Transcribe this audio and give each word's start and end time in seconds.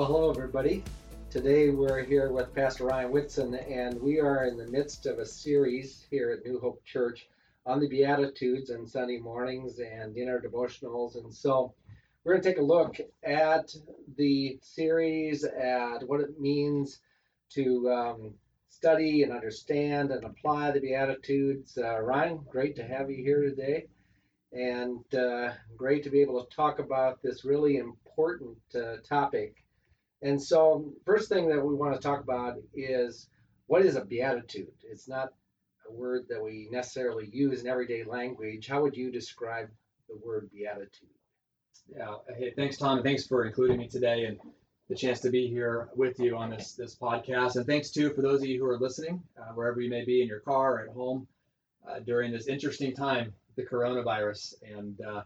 Well, 0.00 0.08
hello, 0.08 0.30
everybody. 0.30 0.82
Today 1.28 1.68
we're 1.68 2.02
here 2.02 2.32
with 2.32 2.54
Pastor 2.54 2.86
Ryan 2.86 3.12
Whitson, 3.12 3.54
and 3.54 4.00
we 4.00 4.18
are 4.18 4.46
in 4.46 4.56
the 4.56 4.66
midst 4.68 5.04
of 5.04 5.18
a 5.18 5.26
series 5.26 6.06
here 6.10 6.30
at 6.30 6.42
New 6.42 6.58
Hope 6.58 6.82
Church 6.86 7.28
on 7.66 7.80
the 7.80 7.86
Beatitudes 7.86 8.70
and 8.70 8.88
Sunday 8.88 9.18
mornings 9.18 9.78
and 9.78 10.16
in 10.16 10.30
our 10.30 10.40
devotionals. 10.40 11.16
And 11.16 11.30
so 11.30 11.74
we're 12.24 12.32
going 12.32 12.42
to 12.42 12.48
take 12.48 12.58
a 12.58 12.62
look 12.62 12.96
at 13.24 13.74
the 14.16 14.58
series, 14.62 15.44
at 15.44 16.08
what 16.08 16.20
it 16.20 16.40
means 16.40 17.00
to 17.50 17.90
um, 17.90 18.34
study 18.70 19.22
and 19.22 19.32
understand 19.32 20.12
and 20.12 20.24
apply 20.24 20.70
the 20.70 20.80
Beatitudes. 20.80 21.76
Uh, 21.76 22.00
Ryan, 22.00 22.40
great 22.48 22.74
to 22.76 22.84
have 22.84 23.10
you 23.10 23.22
here 23.22 23.42
today, 23.42 23.86
and 24.54 25.04
uh, 25.14 25.52
great 25.76 26.02
to 26.04 26.10
be 26.10 26.22
able 26.22 26.42
to 26.42 26.56
talk 26.56 26.78
about 26.78 27.20
this 27.20 27.44
really 27.44 27.76
important 27.76 28.56
uh, 28.74 28.96
topic 29.06 29.62
and 30.22 30.40
so, 30.40 30.92
first 31.04 31.28
thing 31.28 31.48
that 31.48 31.64
we 31.64 31.74
want 31.74 31.94
to 31.94 32.00
talk 32.00 32.22
about 32.22 32.56
is 32.74 33.28
what 33.66 33.84
is 33.84 33.96
a 33.96 34.04
beatitude? 34.04 34.72
It's 34.82 35.08
not 35.08 35.32
a 35.88 35.92
word 35.92 36.26
that 36.28 36.42
we 36.42 36.68
necessarily 36.70 37.28
use 37.32 37.62
in 37.62 37.68
everyday 37.68 38.04
language. 38.04 38.66
How 38.66 38.82
would 38.82 38.96
you 38.96 39.10
describe 39.10 39.68
the 40.08 40.16
word 40.16 40.50
beatitude? 40.52 41.08
Yeah. 41.88 42.16
Hey, 42.36 42.52
thanks, 42.54 42.76
Tom, 42.76 42.98
and 42.98 43.04
thanks 43.04 43.26
for 43.26 43.44
including 43.44 43.78
me 43.78 43.88
today 43.88 44.24
and 44.24 44.38
the 44.88 44.94
chance 44.94 45.20
to 45.20 45.30
be 45.30 45.46
here 45.46 45.88
with 45.94 46.18
you 46.18 46.36
on 46.36 46.50
this 46.50 46.72
this 46.72 46.94
podcast. 46.94 47.56
And 47.56 47.66
thanks 47.66 47.90
too 47.90 48.10
for 48.10 48.22
those 48.22 48.42
of 48.42 48.48
you 48.48 48.58
who 48.58 48.68
are 48.68 48.78
listening, 48.78 49.22
uh, 49.38 49.52
wherever 49.54 49.80
you 49.80 49.88
may 49.88 50.04
be 50.04 50.20
in 50.20 50.28
your 50.28 50.40
car 50.40 50.74
or 50.74 50.80
at 50.80 50.94
home 50.94 51.26
uh, 51.88 52.00
during 52.00 52.30
this 52.32 52.46
interesting 52.46 52.94
time, 52.94 53.32
the 53.56 53.62
coronavirus. 53.62 54.54
And 54.62 55.00
uh, 55.00 55.22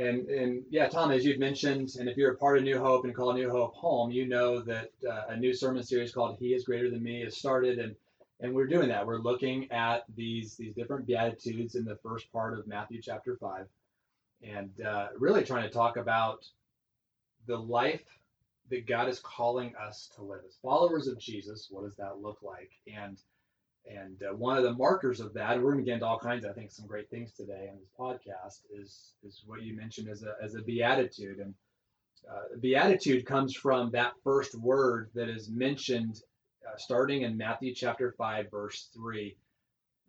and 0.00 0.28
and 0.28 0.64
yeah, 0.70 0.88
Tom, 0.88 1.10
as 1.10 1.24
you've 1.24 1.38
mentioned, 1.38 1.96
and 1.98 2.08
if 2.08 2.16
you're 2.16 2.32
a 2.32 2.36
part 2.36 2.56
of 2.58 2.64
New 2.64 2.78
Hope 2.78 3.04
and 3.04 3.14
call 3.14 3.32
New 3.34 3.50
Hope 3.50 3.74
home, 3.74 4.10
you 4.10 4.26
know 4.26 4.60
that 4.60 4.90
uh, 5.08 5.24
a 5.28 5.36
new 5.36 5.52
sermon 5.52 5.82
series 5.82 6.12
called 6.12 6.36
"He 6.38 6.54
Is 6.54 6.64
Greater 6.64 6.90
Than 6.90 7.02
Me" 7.02 7.20
has 7.20 7.36
started, 7.36 7.78
and 7.78 7.94
and 8.40 8.54
we're 8.54 8.66
doing 8.66 8.88
that. 8.88 9.06
We're 9.06 9.18
looking 9.18 9.70
at 9.70 10.04
these 10.16 10.56
these 10.56 10.74
different 10.74 11.06
beatitudes 11.06 11.74
in 11.74 11.84
the 11.84 11.96
first 11.96 12.32
part 12.32 12.58
of 12.58 12.66
Matthew 12.66 13.02
chapter 13.02 13.36
five, 13.36 13.66
and 14.42 14.70
uh, 14.80 15.08
really 15.18 15.44
trying 15.44 15.64
to 15.64 15.70
talk 15.70 15.96
about 15.96 16.46
the 17.46 17.58
life 17.58 18.04
that 18.70 18.86
God 18.86 19.08
is 19.08 19.20
calling 19.20 19.74
us 19.76 20.10
to 20.16 20.22
live 20.22 20.40
as 20.46 20.56
followers 20.62 21.08
of 21.08 21.18
Jesus. 21.18 21.68
What 21.70 21.84
does 21.84 21.96
that 21.96 22.22
look 22.22 22.38
like? 22.42 22.70
And 22.86 23.18
and 23.86 24.22
uh, 24.22 24.34
one 24.34 24.56
of 24.56 24.62
the 24.62 24.74
markers 24.74 25.20
of 25.20 25.34
that, 25.34 25.56
we're 25.56 25.72
going 25.72 25.84
to 25.84 25.88
get 25.88 25.94
into 25.94 26.06
all 26.06 26.18
kinds, 26.18 26.44
of, 26.44 26.50
I 26.50 26.54
think, 26.54 26.70
some 26.70 26.86
great 26.86 27.08
things 27.10 27.32
today 27.32 27.68
on 27.70 27.78
this 27.78 27.90
podcast, 27.98 28.60
is 28.72 29.14
is 29.24 29.42
what 29.46 29.62
you 29.62 29.74
mentioned 29.76 30.08
as 30.08 30.22
a 30.22 30.34
as 30.42 30.54
a 30.54 30.62
beatitude. 30.62 31.38
And 31.38 31.54
uh, 32.30 32.56
beatitude 32.60 33.26
comes 33.26 33.56
from 33.56 33.90
that 33.92 34.12
first 34.22 34.54
word 34.54 35.10
that 35.14 35.28
is 35.28 35.48
mentioned, 35.48 36.20
uh, 36.66 36.76
starting 36.76 37.22
in 37.22 37.36
Matthew 37.36 37.74
chapter 37.74 38.12
five, 38.18 38.50
verse 38.50 38.90
three, 38.94 39.36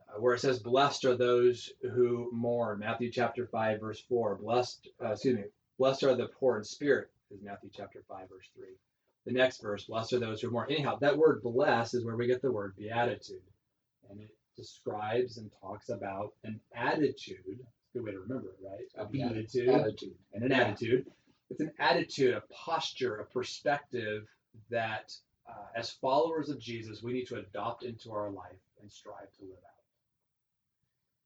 uh, 0.09 0.19
where 0.19 0.35
it 0.35 0.41
says, 0.41 0.59
"Blessed 0.59 1.05
are 1.05 1.15
those 1.15 1.71
who 1.81 2.29
mourn." 2.33 2.79
Matthew 2.79 3.09
chapter 3.09 3.47
five, 3.47 3.79
verse 3.79 4.01
four. 4.01 4.35
Blessed, 4.35 4.89
uh, 5.03 5.13
excuse 5.13 5.37
me, 5.37 5.45
blessed 5.79 6.03
are 6.03 6.15
the 6.15 6.27
poor 6.27 6.57
in 6.57 6.63
spirit, 6.63 7.09
is 7.31 7.41
Matthew 7.41 7.69
chapter 7.73 8.03
five, 8.07 8.29
verse 8.29 8.49
three. 8.55 8.75
The 9.25 9.31
next 9.31 9.61
verse, 9.61 9.85
blessed 9.85 10.13
are 10.13 10.19
those 10.19 10.41
who 10.41 10.51
mourn. 10.51 10.71
Anyhow, 10.71 10.97
that 10.99 11.17
word 11.17 11.41
"blessed" 11.41 11.95
is 11.95 12.03
where 12.03 12.17
we 12.17 12.27
get 12.27 12.41
the 12.41 12.51
word 12.51 12.75
beatitude 12.75 13.41
and 14.11 14.21
it 14.21 14.29
describes 14.55 15.37
and 15.37 15.49
talks 15.61 15.89
about 15.89 16.33
an 16.43 16.59
attitude. 16.75 17.59
Good 17.93 18.03
way 18.03 18.11
to 18.11 18.19
remember 18.19 18.49
it, 18.49 18.59
right? 18.63 18.85
A 18.97 19.09
be, 19.09 19.21
attitude, 19.21 19.69
attitude, 19.69 20.15
and 20.33 20.43
an 20.43 20.51
yeah. 20.51 20.59
attitude. 20.59 21.05
It's 21.49 21.59
an 21.59 21.71
attitude, 21.79 22.33
a 22.35 22.43
posture, 22.53 23.17
a 23.17 23.25
perspective 23.25 24.27
that, 24.69 25.13
uh, 25.49 25.65
as 25.75 25.89
followers 25.89 26.49
of 26.49 26.59
Jesus, 26.59 27.03
we 27.03 27.11
need 27.11 27.27
to 27.27 27.37
adopt 27.37 27.83
into 27.83 28.11
our 28.11 28.29
life 28.29 28.61
and 28.81 28.89
strive 28.89 29.31
to 29.37 29.43
live 29.43 29.57
out. 29.65 29.71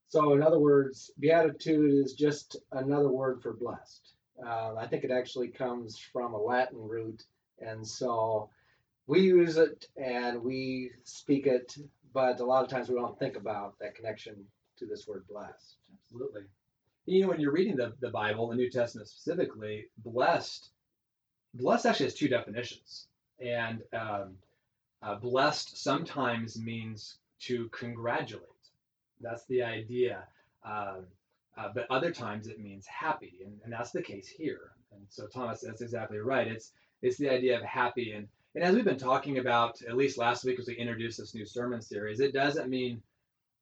So, 0.08 0.32
in 0.32 0.42
other 0.42 0.58
words, 0.58 1.10
beatitude 1.18 2.04
is 2.04 2.14
just 2.14 2.56
another 2.72 3.10
word 3.10 3.42
for 3.42 3.52
blessed. 3.52 4.14
Uh, 4.44 4.74
I 4.76 4.86
think 4.86 5.04
it 5.04 5.10
actually 5.10 5.48
comes 5.48 5.98
from 5.98 6.34
a 6.34 6.40
Latin 6.40 6.78
root, 6.78 7.22
and 7.60 7.86
so 7.86 8.50
we 9.06 9.20
use 9.20 9.56
it 9.56 9.86
and 9.96 10.42
we 10.42 10.90
speak 11.04 11.46
it 11.46 11.76
but 12.16 12.40
a 12.40 12.44
lot 12.46 12.64
of 12.64 12.70
times 12.70 12.88
we 12.88 12.94
don't 12.94 13.18
think 13.18 13.36
about 13.36 13.78
that 13.78 13.94
connection 13.94 14.36
to 14.78 14.86
this 14.86 15.06
word 15.06 15.26
blessed. 15.28 15.76
Absolutely. 16.00 16.44
You 17.04 17.20
know, 17.20 17.28
when 17.28 17.40
you're 17.40 17.52
reading 17.52 17.76
the, 17.76 17.92
the 18.00 18.08
Bible, 18.08 18.48
the 18.48 18.56
New 18.56 18.70
Testament 18.70 19.06
specifically, 19.06 19.88
blessed, 19.98 20.70
blessed 21.52 21.84
actually 21.84 22.06
has 22.06 22.14
two 22.14 22.28
definitions. 22.28 23.08
And 23.38 23.82
um, 23.92 24.36
uh, 25.02 25.16
blessed 25.16 25.76
sometimes 25.76 26.58
means 26.58 27.18
to 27.40 27.68
congratulate. 27.68 28.46
That's 29.20 29.44
the 29.44 29.62
idea. 29.62 30.24
Uh, 30.64 31.00
uh, 31.58 31.68
but 31.74 31.86
other 31.90 32.12
times 32.12 32.46
it 32.46 32.58
means 32.58 32.86
happy, 32.86 33.40
and, 33.44 33.60
and 33.62 33.70
that's 33.70 33.90
the 33.90 34.00
case 34.00 34.26
here. 34.26 34.70
And 34.90 35.02
so 35.10 35.26
Thomas, 35.26 35.60
that's 35.60 35.82
exactly 35.82 36.16
right. 36.16 36.48
It's 36.48 36.72
it's 37.02 37.18
the 37.18 37.28
idea 37.28 37.58
of 37.58 37.62
happy, 37.62 38.12
and 38.12 38.26
and 38.56 38.64
as 38.64 38.74
we've 38.74 38.86
been 38.86 38.98
talking 38.98 39.36
about, 39.36 39.82
at 39.82 39.96
least 39.96 40.16
last 40.16 40.42
week 40.42 40.58
as 40.58 40.66
we 40.66 40.74
introduced 40.76 41.18
this 41.18 41.34
new 41.34 41.44
sermon 41.44 41.82
series, 41.82 42.20
it 42.20 42.32
doesn't 42.32 42.70
mean 42.70 43.02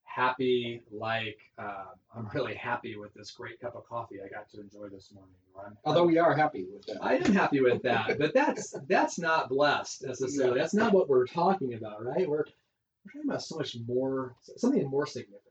happy 0.05 0.83
like 0.93 1.39
uh, 1.59 1.87
I'm 2.15 2.29
really 2.33 2.55
happy 2.55 2.97
with 2.97 3.13
this 3.13 3.33
great 3.33 3.61
cup 3.61 3.75
of 3.75 3.89
coffee 3.89 4.19
I 4.25 4.29
got 4.29 4.49
to 4.51 4.61
enjoy 4.61 4.89
this 4.89 5.13
morning. 5.13 5.35
Although 5.85 6.05
we 6.05 6.19
are 6.19 6.37
happy 6.37 6.67
with 6.73 6.87
that. 6.87 6.99
I 7.03 7.17
am 7.17 7.33
happy 7.33 7.61
with 7.61 7.83
that, 7.83 8.19
but 8.21 8.33
that's 8.33 8.73
that's 8.89 9.19
not 9.19 9.49
blessed 9.49 10.05
necessarily. 10.07 10.61
That's 10.61 10.75
not 10.75 10.93
what 10.93 11.09
we're 11.09 11.27
talking 11.27 11.75
about, 11.75 12.05
right? 12.05 12.29
We're 12.29 12.45
we're 13.05 13.13
talking 13.13 13.29
about 13.29 13.43
so 13.43 13.57
much 13.57 13.77
more, 13.89 14.37
something 14.57 14.89
more 14.89 15.07
significant, 15.07 15.43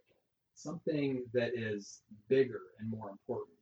something 0.56 1.26
that 1.34 1.52
is 1.54 2.00
bigger 2.30 2.62
and 2.80 2.90
more 2.90 3.10
important. 3.10 3.58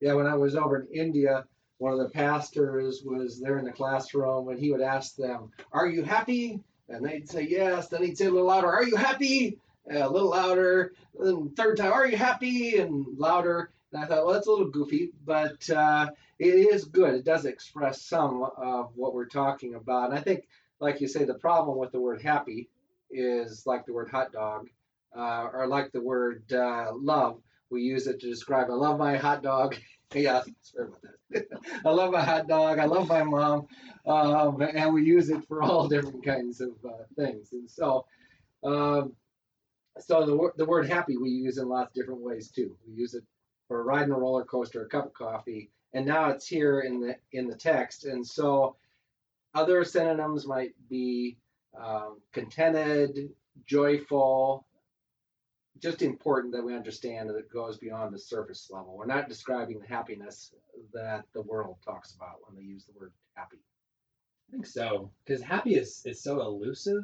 Yeah, 0.00 0.14
when 0.14 0.26
I 0.26 0.34
was 0.34 0.56
over 0.56 0.80
in 0.80 0.88
India, 0.92 1.44
one 1.78 1.92
of 1.92 1.98
the 1.98 2.08
pastors 2.10 3.02
was 3.04 3.40
there 3.40 3.58
in 3.58 3.64
the 3.64 3.72
classroom 3.72 4.48
and 4.48 4.58
he 4.58 4.70
would 4.70 4.80
ask 4.80 5.16
them, 5.16 5.50
Are 5.72 5.88
you 5.88 6.02
happy? 6.02 6.60
And 6.88 7.04
they'd 7.04 7.28
say 7.28 7.42
yes. 7.42 7.88
Then 7.88 8.02
he'd 8.02 8.18
say 8.18 8.26
a 8.26 8.30
little 8.30 8.46
louder, 8.46 8.70
Are 8.70 8.84
you 8.84 8.96
happy? 8.96 9.58
a 9.90 10.08
little 10.08 10.30
louder. 10.30 10.92
Then 11.18 11.50
third 11.50 11.76
time, 11.76 11.92
Are 11.92 12.06
you 12.06 12.16
happy? 12.16 12.78
And 12.78 13.06
louder. 13.18 13.70
And 13.92 14.02
I 14.02 14.06
thought, 14.06 14.24
well, 14.24 14.34
that's 14.34 14.46
a 14.46 14.50
little 14.50 14.70
goofy, 14.70 15.12
but 15.24 15.70
uh, 15.70 16.10
it 16.38 16.46
is 16.46 16.84
good. 16.84 17.14
It 17.14 17.24
does 17.24 17.44
express 17.44 18.02
some 18.02 18.42
of 18.56 18.90
what 18.96 19.14
we're 19.14 19.26
talking 19.26 19.74
about. 19.76 20.10
And 20.10 20.18
I 20.18 20.22
think, 20.22 20.48
like 20.80 21.00
you 21.00 21.06
say, 21.06 21.24
the 21.24 21.34
problem 21.34 21.78
with 21.78 21.92
the 21.92 22.00
word 22.00 22.20
happy 22.20 22.68
is 23.10 23.66
like 23.66 23.86
the 23.86 23.92
word 23.92 24.08
hot 24.10 24.32
dog 24.32 24.68
uh, 25.16 25.48
or 25.52 25.68
like 25.68 25.92
the 25.92 26.00
word 26.00 26.52
uh, 26.52 26.92
love. 26.92 27.38
We 27.74 27.82
use 27.82 28.06
it 28.06 28.20
to 28.20 28.28
describe, 28.30 28.70
I 28.70 28.74
love 28.74 28.98
my 28.98 29.16
hot 29.16 29.42
dog. 29.42 29.76
yeah, 30.14 30.42
sorry 30.62 30.88
about 30.88 31.00
that. 31.30 31.46
I 31.84 31.90
love 31.90 32.12
my 32.12 32.22
hot 32.22 32.46
dog. 32.46 32.78
I 32.78 32.84
love 32.84 33.08
my 33.08 33.24
mom, 33.24 33.66
um, 34.06 34.62
and 34.62 34.94
we 34.94 35.02
use 35.02 35.28
it 35.28 35.44
for 35.48 35.60
all 35.60 35.88
different 35.94 36.24
kinds 36.24 36.60
of 36.60 36.70
uh, 36.84 37.02
things. 37.16 37.52
And 37.52 37.68
so, 37.68 38.06
um, 38.62 39.14
so 39.98 40.24
the 40.24 40.50
the 40.56 40.64
word 40.64 40.88
happy 40.88 41.16
we 41.16 41.30
use 41.30 41.58
in 41.58 41.68
lots 41.68 41.88
of 41.90 41.94
different 41.94 42.20
ways 42.20 42.48
too. 42.48 42.76
We 42.86 42.94
use 42.94 43.14
it 43.14 43.24
for 43.66 43.82
riding 43.82 44.12
a 44.12 44.18
roller 44.18 44.44
coaster, 44.44 44.84
a 44.84 44.88
cup 44.88 45.06
of 45.06 45.14
coffee, 45.14 45.72
and 45.94 46.06
now 46.06 46.30
it's 46.30 46.46
here 46.46 46.80
in 46.80 47.00
the 47.00 47.16
in 47.32 47.48
the 47.48 47.56
text. 47.56 48.04
And 48.04 48.24
so, 48.24 48.76
other 49.52 49.82
synonyms 49.82 50.46
might 50.46 50.74
be 50.88 51.38
um, 51.76 52.20
contented, 52.32 53.30
joyful, 53.66 54.64
just 55.80 56.02
important 56.02 56.54
that 56.54 56.64
we 56.64 56.74
understand 56.74 57.28
that 57.28 57.36
it 57.36 57.50
goes 57.52 57.78
beyond 57.78 58.14
the 58.14 58.18
surface 58.18 58.68
level. 58.70 58.96
We're 58.96 59.06
not 59.06 59.28
describing 59.28 59.80
the 59.80 59.86
happiness 59.86 60.52
that 60.92 61.24
the 61.32 61.42
world 61.42 61.76
talks 61.84 62.12
about 62.12 62.38
when 62.46 62.56
they 62.56 62.62
use 62.62 62.84
the 62.84 62.98
word 62.98 63.12
happy. 63.34 63.58
I 64.48 64.52
think 64.52 64.66
so, 64.66 65.10
because 65.24 65.42
happy 65.42 65.74
is, 65.74 66.02
is 66.04 66.22
so 66.22 66.40
elusive 66.40 67.02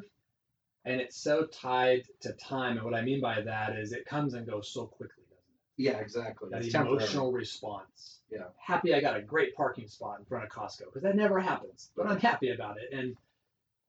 and 0.85 1.01
it's 1.01 1.17
so 1.17 1.45
tied 1.45 2.03
to 2.21 2.33
time. 2.33 2.77
And 2.77 2.85
what 2.85 2.95
I 2.95 3.01
mean 3.01 3.21
by 3.21 3.41
that 3.41 3.75
is 3.75 3.91
it 3.91 4.05
comes 4.05 4.33
and 4.33 4.47
goes 4.47 4.69
so 4.69 4.85
quickly, 4.85 5.23
doesn't 5.29 5.43
it? 5.89 5.93
Yeah, 5.93 5.99
exactly. 5.99 6.49
That 6.51 6.63
it's 6.63 6.73
emotional 6.73 7.25
temporary. 7.25 7.33
response. 7.33 8.19
Yeah. 8.31 8.45
Happy 8.57 8.93
I 8.93 9.01
got 9.01 9.17
a 9.17 9.21
great 9.21 9.55
parking 9.55 9.87
spot 9.87 10.19
in 10.19 10.25
front 10.25 10.45
of 10.45 10.49
Costco 10.49 10.85
because 10.85 11.03
that 11.03 11.15
never 11.15 11.39
happens, 11.39 11.91
but 11.95 12.07
I'm 12.07 12.19
happy 12.19 12.51
about 12.51 12.77
it. 12.77 12.97
And 12.97 13.15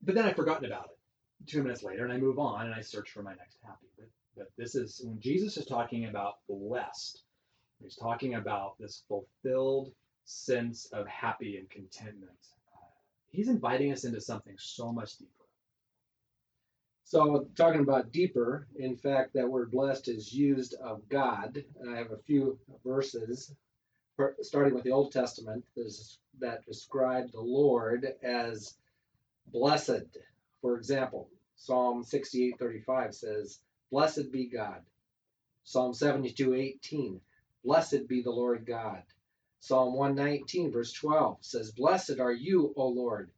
but 0.01 0.15
then 0.15 0.25
I've 0.25 0.35
forgotten 0.35 0.65
about 0.65 0.85
it 0.85 1.49
two 1.49 1.63
minutes 1.63 1.83
later 1.83 2.03
and 2.03 2.13
I 2.13 2.17
move 2.17 2.39
on 2.39 2.65
and 2.65 2.75
I 2.75 2.81
search 2.81 3.09
for 3.09 3.23
my 3.23 3.33
next 3.35 3.57
happy. 3.63 3.87
But 3.97 4.07
but 4.37 4.51
this 4.57 4.75
is 4.75 5.01
when 5.03 5.19
Jesus 5.19 5.57
is 5.57 5.65
talking 5.65 6.05
about 6.05 6.35
blessed, 6.47 7.23
he's 7.81 7.95
talking 7.95 8.35
about 8.35 8.77
this 8.79 9.03
fulfilled 9.07 9.91
sense 10.25 10.85
of 10.93 11.07
happy 11.07 11.57
and 11.57 11.69
contentment. 11.69 12.31
He's 13.29 13.49
inviting 13.49 13.91
us 13.91 14.03
into 14.05 14.21
something 14.21 14.55
so 14.57 14.91
much 14.91 15.17
deeper. 15.17 15.31
So, 17.05 17.47
talking 17.55 17.81
about 17.81 18.11
deeper, 18.11 18.67
in 18.77 18.95
fact, 18.95 19.33
that 19.33 19.49
word 19.49 19.71
blessed 19.71 20.07
is 20.07 20.33
used 20.33 20.75
of 20.75 21.07
God. 21.09 21.63
I 21.87 21.97
have 21.97 22.11
a 22.11 22.17
few 22.17 22.57
verses 22.85 23.53
starting 24.41 24.73
with 24.73 24.83
the 24.83 24.91
Old 24.91 25.11
Testament, 25.11 25.63
that 26.39 26.65
describe 26.65 27.31
the 27.31 27.41
Lord 27.41 28.07
as 28.23 28.75
blessed. 29.47 30.17
For 30.61 30.77
example, 30.77 31.29
Psalm 31.55 32.03
68:35 32.03 33.13
says, 33.13 33.59
"Blessed 33.93 34.31
be 34.31 34.47
God." 34.47 34.83
Psalm 35.63 35.93
72:18, 35.93 37.21
"Blessed 37.63 38.07
be 38.07 38.23
the 38.23 38.31
Lord 38.31 38.65
God." 38.65 39.03
Psalm 39.59 39.93
119 39.93 40.71
verse 40.71 40.91
12 40.93 41.45
says, 41.45 41.71
"Blessed 41.71 42.19
are 42.19 42.31
you, 42.31 42.73
O 42.75 42.87
Lord." 42.87 43.29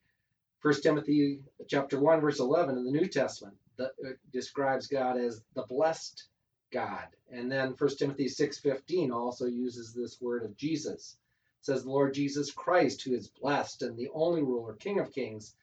1 0.62 0.82
Timothy 0.82 1.44
chapter 1.68 2.00
1 2.00 2.22
verse 2.22 2.40
11 2.40 2.78
in 2.78 2.86
the 2.86 2.92
New 2.92 3.06
Testament 3.06 3.58
that 3.76 3.96
uh, 4.02 4.12
describes 4.32 4.88
God 4.88 5.18
as 5.18 5.44
the 5.56 5.64
blessed 5.64 6.26
God. 6.72 7.10
And 7.30 7.52
then 7.52 7.76
1 7.76 7.98
Timothy 7.98 8.30
6:15 8.30 9.12
also 9.12 9.48
uses 9.48 9.94
this 9.94 10.22
word 10.22 10.44
of 10.44 10.56
Jesus. 10.56 11.18
It 11.60 11.66
says 11.66 11.84
the 11.84 11.90
Lord 11.90 12.14
Jesus 12.14 12.54
Christ 12.54 13.02
who 13.02 13.14
is 13.14 13.28
blessed 13.28 13.82
and 13.82 13.98
the 13.98 14.10
only 14.14 14.42
ruler, 14.42 14.76
King 14.76 15.00
of 15.00 15.12
kings 15.12 15.54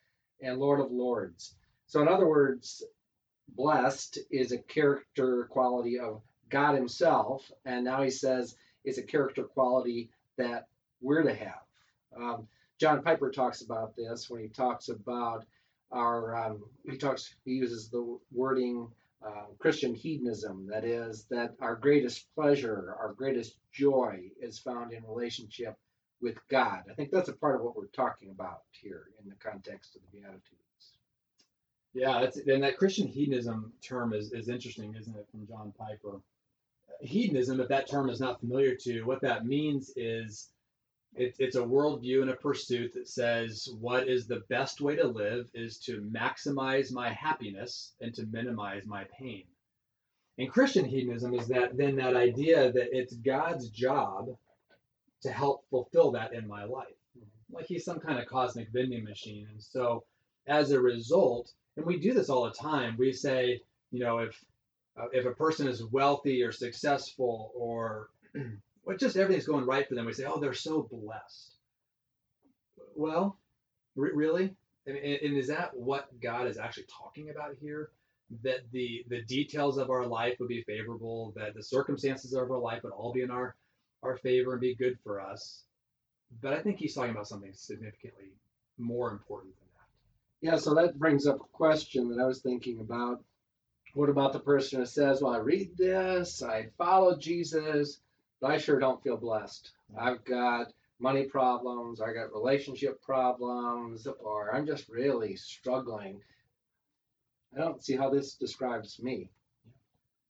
and 0.43 0.59
Lord 0.59 0.81
of 0.81 0.93
lords. 0.93 1.56
So 1.87 2.03
in 2.03 2.09
other 2.09 2.29
words, 2.29 2.85
blessed 3.49 4.19
is 4.31 4.53
a 4.53 4.59
character 4.59 5.44
quality 5.50 5.99
of 5.99 6.23
God 6.49 6.75
himself 6.75 7.50
and 7.65 7.85
now 7.85 8.03
he 8.03 8.11
says 8.11 8.56
it's 8.85 8.99
a 8.99 9.03
character 9.03 9.44
quality 9.44 10.11
that 10.37 10.69
we're 11.00 11.23
to 11.23 11.35
have. 11.35 11.62
Um, 12.17 12.49
John 12.79 13.03
Piper 13.03 13.31
talks 13.31 13.62
about 13.62 13.97
this 13.97 14.29
when 14.29 14.43
he 14.43 14.49
talks 14.49 14.89
about 14.89 15.44
our 15.91 16.35
um, 16.37 16.62
he 16.89 16.97
talks 16.97 17.35
he 17.44 17.53
uses 17.53 17.89
the 17.89 18.19
wording 18.33 18.89
uh, 19.25 19.47
Christian 19.59 19.94
hedonism. 19.94 20.67
That 20.67 20.85
is, 20.85 21.27
that 21.31 21.55
our 21.61 21.77
greatest 21.77 22.27
pleasure, 22.35 22.97
our 22.99 23.12
greatest 23.12 23.56
joy 23.73 24.31
is 24.41 24.59
found 24.59 24.93
in 24.93 25.05
relationship 25.05 25.77
with 26.21 26.37
God. 26.49 26.83
I 26.91 26.94
think 26.94 27.11
that's 27.11 27.29
a 27.29 27.35
part 27.35 27.56
of 27.56 27.62
what 27.62 27.77
we're 27.77 27.87
talking 27.87 28.31
about 28.31 28.62
here 28.71 29.09
in 29.23 29.29
the 29.29 29.37
context 29.37 29.97
of 29.97 30.03
the 30.03 30.19
Beatitudes. 30.19 30.62
Yeah, 31.94 32.21
that's 32.21 32.39
and 32.39 32.62
that 32.62 32.79
Christian 32.79 33.06
hedonism 33.06 33.73
term 33.83 34.15
is, 34.15 34.33
is 34.33 34.49
interesting, 34.49 34.94
isn't 34.99 35.15
it, 35.15 35.27
from 35.31 35.47
John 35.47 35.73
Piper? 35.79 36.21
Hedonism, 37.00 37.61
if 37.61 37.69
that 37.69 37.89
term 37.89 38.09
is 38.09 38.21
not 38.21 38.41
familiar 38.41 38.75
to 38.77 38.93
you, 38.93 39.06
what 39.06 39.21
that 39.23 39.44
means 39.44 39.93
is 39.97 40.49
it, 41.15 41.35
it's 41.39 41.56
a 41.56 41.62
worldview 41.62 42.23
and 42.23 42.31
a 42.31 42.37
pursuit 42.37 42.94
that 42.94 43.09
says 43.09 43.69
what 43.81 44.09
is 44.09 44.27
the 44.27 44.43
best 44.49 44.81
way 44.81 44.97
to 44.97 45.06
live 45.06 45.50
is 45.53 45.79
to 45.79 46.00
maximize 46.00 46.93
my 46.93 47.11
happiness 47.11 47.93
and 48.00 48.15
to 48.15 48.27
minimize 48.27 48.87
my 48.87 49.05
pain. 49.19 49.44
And 50.39 50.50
Christian 50.50 50.87
hedonism 50.87 51.35
is 51.35 51.47
that 51.49 51.77
then 51.77 51.97
that 51.97 52.17
idea 52.17 52.73
that 52.73 52.97
it's 52.97 53.15
God's 53.15 53.69
job 53.69 54.35
to 55.23 55.31
help 55.31 55.69
fulfill 55.69 56.11
that 56.12 56.33
in 56.33 56.49
my 56.49 56.65
life. 56.65 56.97
Mm-hmm. 57.19 57.56
Like 57.56 57.67
he's 57.67 57.85
some 57.85 58.00
kind 58.00 58.19
of 58.19 58.27
cosmic 58.27 58.71
vending 58.71 59.05
machine. 59.05 59.47
And 59.50 59.62
so 59.62 60.05
as 60.47 60.71
a 60.71 60.81
result, 60.81 61.53
and 61.77 61.87
we 61.87 61.99
do 61.99 62.13
this 62.15 62.29
all 62.29 62.45
the 62.45 62.51
time, 62.51 62.97
we 62.99 63.13
say, 63.13 63.63
you 63.91 64.01
know, 64.01 64.19
if 64.19 64.45
uh, 65.01 65.07
if 65.13 65.25
a 65.25 65.33
person 65.33 65.69
is 65.69 65.85
wealthy 65.85 66.43
or 66.43 66.53
successful 66.53 67.51
or 67.55 68.11
what 68.85 68.99
just 68.99 69.17
everything's 69.17 69.47
going 69.47 69.65
right 69.65 69.89
for 69.89 69.95
them, 69.95 70.07
we 70.07 70.13
say, 70.13 70.25
oh, 70.27 70.39
they're 70.39 70.53
so 70.55 70.89
blessed. 70.91 71.55
Well, 72.95 73.39
re- 73.97 74.13
really? 74.15 74.55
And, 74.87 74.97
and 74.97 75.37
is 75.37 75.49
that 75.49 75.75
what 75.75 76.09
God 76.21 76.47
is 76.47 76.59
actually 76.59 76.87
talking 76.91 77.31
about 77.31 77.55
here? 77.61 77.91
That 78.43 78.61
the 78.73 79.05
the 79.09 79.23
details 79.23 79.79
of 79.79 79.91
our 79.91 80.07
life 80.07 80.37
would 80.41 80.49
be 80.49 80.63
favorable, 80.63 81.33
that 81.37 81.55
the 81.55 81.63
circumstances 81.63 82.33
of 82.33 82.51
our 82.51 82.59
life 82.59 82.83
would 82.83 82.93
all 82.93 83.13
be 83.13 83.23
in 83.23 83.31
our 83.31 83.55
our 84.03 84.17
favor 84.17 84.53
and 84.53 84.61
be 84.61 84.75
good 84.75 84.99
for 85.05 85.21
us. 85.21 85.65
But 86.41 86.55
I 86.55 86.61
think 86.61 86.79
he's 86.79 86.95
talking 86.95 87.11
about 87.11 87.29
something 87.29 87.53
significantly 87.55 88.33
more 88.79 89.11
important 89.11 89.55
than. 89.61 89.72
Yeah, 90.43 90.56
so 90.56 90.75
that 90.75 90.99
brings 90.99 91.29
up 91.29 91.41
a 91.41 91.56
question 91.56 92.09
that 92.09 92.21
I 92.21 92.27
was 92.27 92.43
thinking 92.43 92.81
about. 92.81 93.23
What 93.94 94.09
about 94.09 94.33
the 94.33 94.41
person 94.41 94.81
who 94.81 94.87
says, 94.87 95.23
Well, 95.23 95.33
I 95.33 95.39
read 95.39 95.77
this, 95.77 96.43
I 96.43 96.67
follow 96.77 97.17
Jesus, 97.17 98.00
but 98.41 98.50
I 98.50 98.59
sure 98.59 98.81
don't 98.81 99.03
feel 99.05 99.17
blessed. 99.17 99.71
I've 99.97 100.25
got 100.25 100.73
money 100.99 101.25
problems, 101.25 102.00
I 102.00 102.12
got 102.12 102.33
relationship 102.33 103.00
problems, 103.03 104.09
or 104.21 104.53
I'm 104.53 104.67
just 104.67 104.89
really 104.89 105.37
struggling. 105.37 106.21
I 107.55 107.61
don't 107.61 107.85
see 107.85 107.97
how 107.97 108.11
this 108.11 108.35
describes 108.35 109.00
me. 109.00 109.31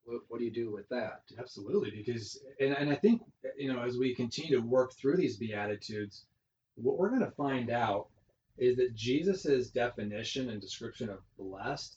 What, 0.04 0.22
what 0.28 0.40
do 0.40 0.44
you 0.44 0.50
do 0.50 0.70
with 0.70 0.88
that? 0.90 1.22
Absolutely, 1.38 1.90
because 1.90 2.38
and, 2.60 2.74
and 2.74 2.90
I 2.90 2.96
think 2.96 3.22
you 3.56 3.72
know 3.72 3.82
as 3.82 3.96
we 3.96 4.14
continue 4.14 4.60
to 4.60 4.66
work 4.66 4.92
through 4.92 5.16
these 5.16 5.38
beatitudes, 5.38 6.26
what 6.74 6.98
we're 6.98 7.08
going 7.08 7.20
to 7.24 7.30
find 7.30 7.70
out 7.70 8.08
is 8.58 8.76
that 8.76 8.94
Jesus's 8.94 9.70
definition 9.70 10.50
and 10.50 10.60
description 10.60 11.08
of 11.08 11.20
blessed 11.38 11.96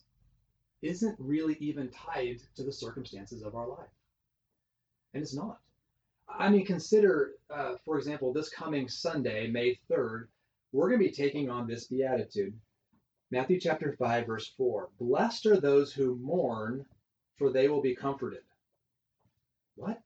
isn't 0.81 1.15
really 1.19 1.57
even 1.59 1.89
tied 1.89 2.39
to 2.55 2.63
the 2.63 2.71
circumstances 2.71 3.43
of 3.43 3.55
our 3.55 3.67
life, 3.67 3.89
and 5.13 5.23
it's 5.23 5.35
not. 5.35 5.59
I 6.27 6.49
mean, 6.49 6.65
consider, 6.65 7.33
uh, 7.49 7.75
for 7.85 7.97
example, 7.97 8.33
this 8.33 8.49
coming 8.49 8.89
Sunday, 8.89 9.47
May 9.47 9.79
third, 9.89 10.29
we're 10.71 10.89
going 10.89 10.99
to 10.99 11.07
be 11.07 11.11
taking 11.11 11.49
on 11.49 11.67
this 11.67 11.85
beatitude, 11.87 12.53
Matthew 13.31 13.59
chapter 13.59 13.95
five, 13.97 14.27
verse 14.27 14.53
four. 14.57 14.89
Blessed 14.99 15.45
are 15.45 15.59
those 15.59 15.93
who 15.93 16.15
mourn 16.15 16.85
for 17.37 17.51
they 17.51 17.67
will 17.67 17.81
be 17.81 17.95
comforted. 17.95 18.43
What? 19.75 20.01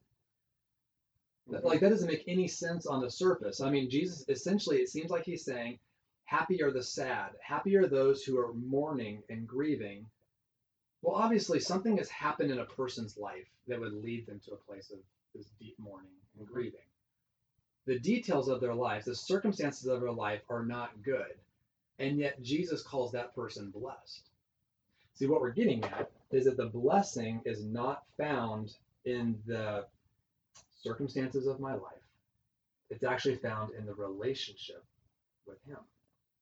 Like 1.47 1.79
that 1.79 1.89
doesn't 1.89 2.07
make 2.07 2.23
any 2.27 2.47
sense 2.47 2.85
on 2.85 3.01
the 3.01 3.09
surface. 3.09 3.61
I 3.61 3.69
mean, 3.69 3.89
Jesus 3.89 4.25
essentially 4.29 4.77
it 4.77 4.89
seems 4.89 5.09
like 5.09 5.25
he's 5.25 5.45
saying, 5.45 5.79
happy 6.29 6.61
are 6.61 6.69
the 6.69 6.83
sad, 6.83 7.31
happy 7.41 7.75
are 7.75 7.87
those 7.87 8.23
who 8.23 8.37
are 8.37 8.53
mourning 8.53 9.23
and 9.29 9.47
grieving. 9.47 10.05
Well, 11.01 11.15
obviously 11.15 11.59
something 11.59 11.97
has 11.97 12.09
happened 12.09 12.51
in 12.51 12.59
a 12.59 12.65
person's 12.65 13.17
life 13.17 13.47
that 13.67 13.79
would 13.79 13.93
lead 13.93 14.27
them 14.27 14.39
to 14.45 14.51
a 14.51 14.71
place 14.71 14.91
of 14.91 14.99
this 15.33 15.47
deep 15.59 15.75
mourning 15.79 16.11
and 16.37 16.47
grieving. 16.47 16.85
The 17.87 17.97
details 17.97 18.47
of 18.47 18.61
their 18.61 18.75
lives, 18.75 19.05
the 19.05 19.15
circumstances 19.15 19.87
of 19.87 20.01
their 20.01 20.11
life 20.11 20.41
are 20.49 20.63
not 20.63 21.01
good. 21.01 21.33
And 21.97 22.19
yet 22.19 22.43
Jesus 22.43 22.83
calls 22.83 23.11
that 23.13 23.33
person 23.33 23.71
blessed. 23.71 24.29
See, 25.15 25.25
what 25.25 25.41
we're 25.41 25.49
getting 25.49 25.83
at 25.83 26.11
is 26.31 26.45
that 26.45 26.57
the 26.57 26.67
blessing 26.67 27.41
is 27.43 27.63
not 27.63 28.03
found 28.19 28.75
in 29.03 29.39
the 29.47 29.87
circumstances 30.83 31.47
of 31.47 31.59
my 31.59 31.73
life. 31.73 32.05
It's 32.91 33.03
actually 33.03 33.37
found 33.37 33.73
in 33.73 33.87
the 33.87 33.95
relationship 33.95 34.83
with 35.47 35.57
Him. 35.65 35.79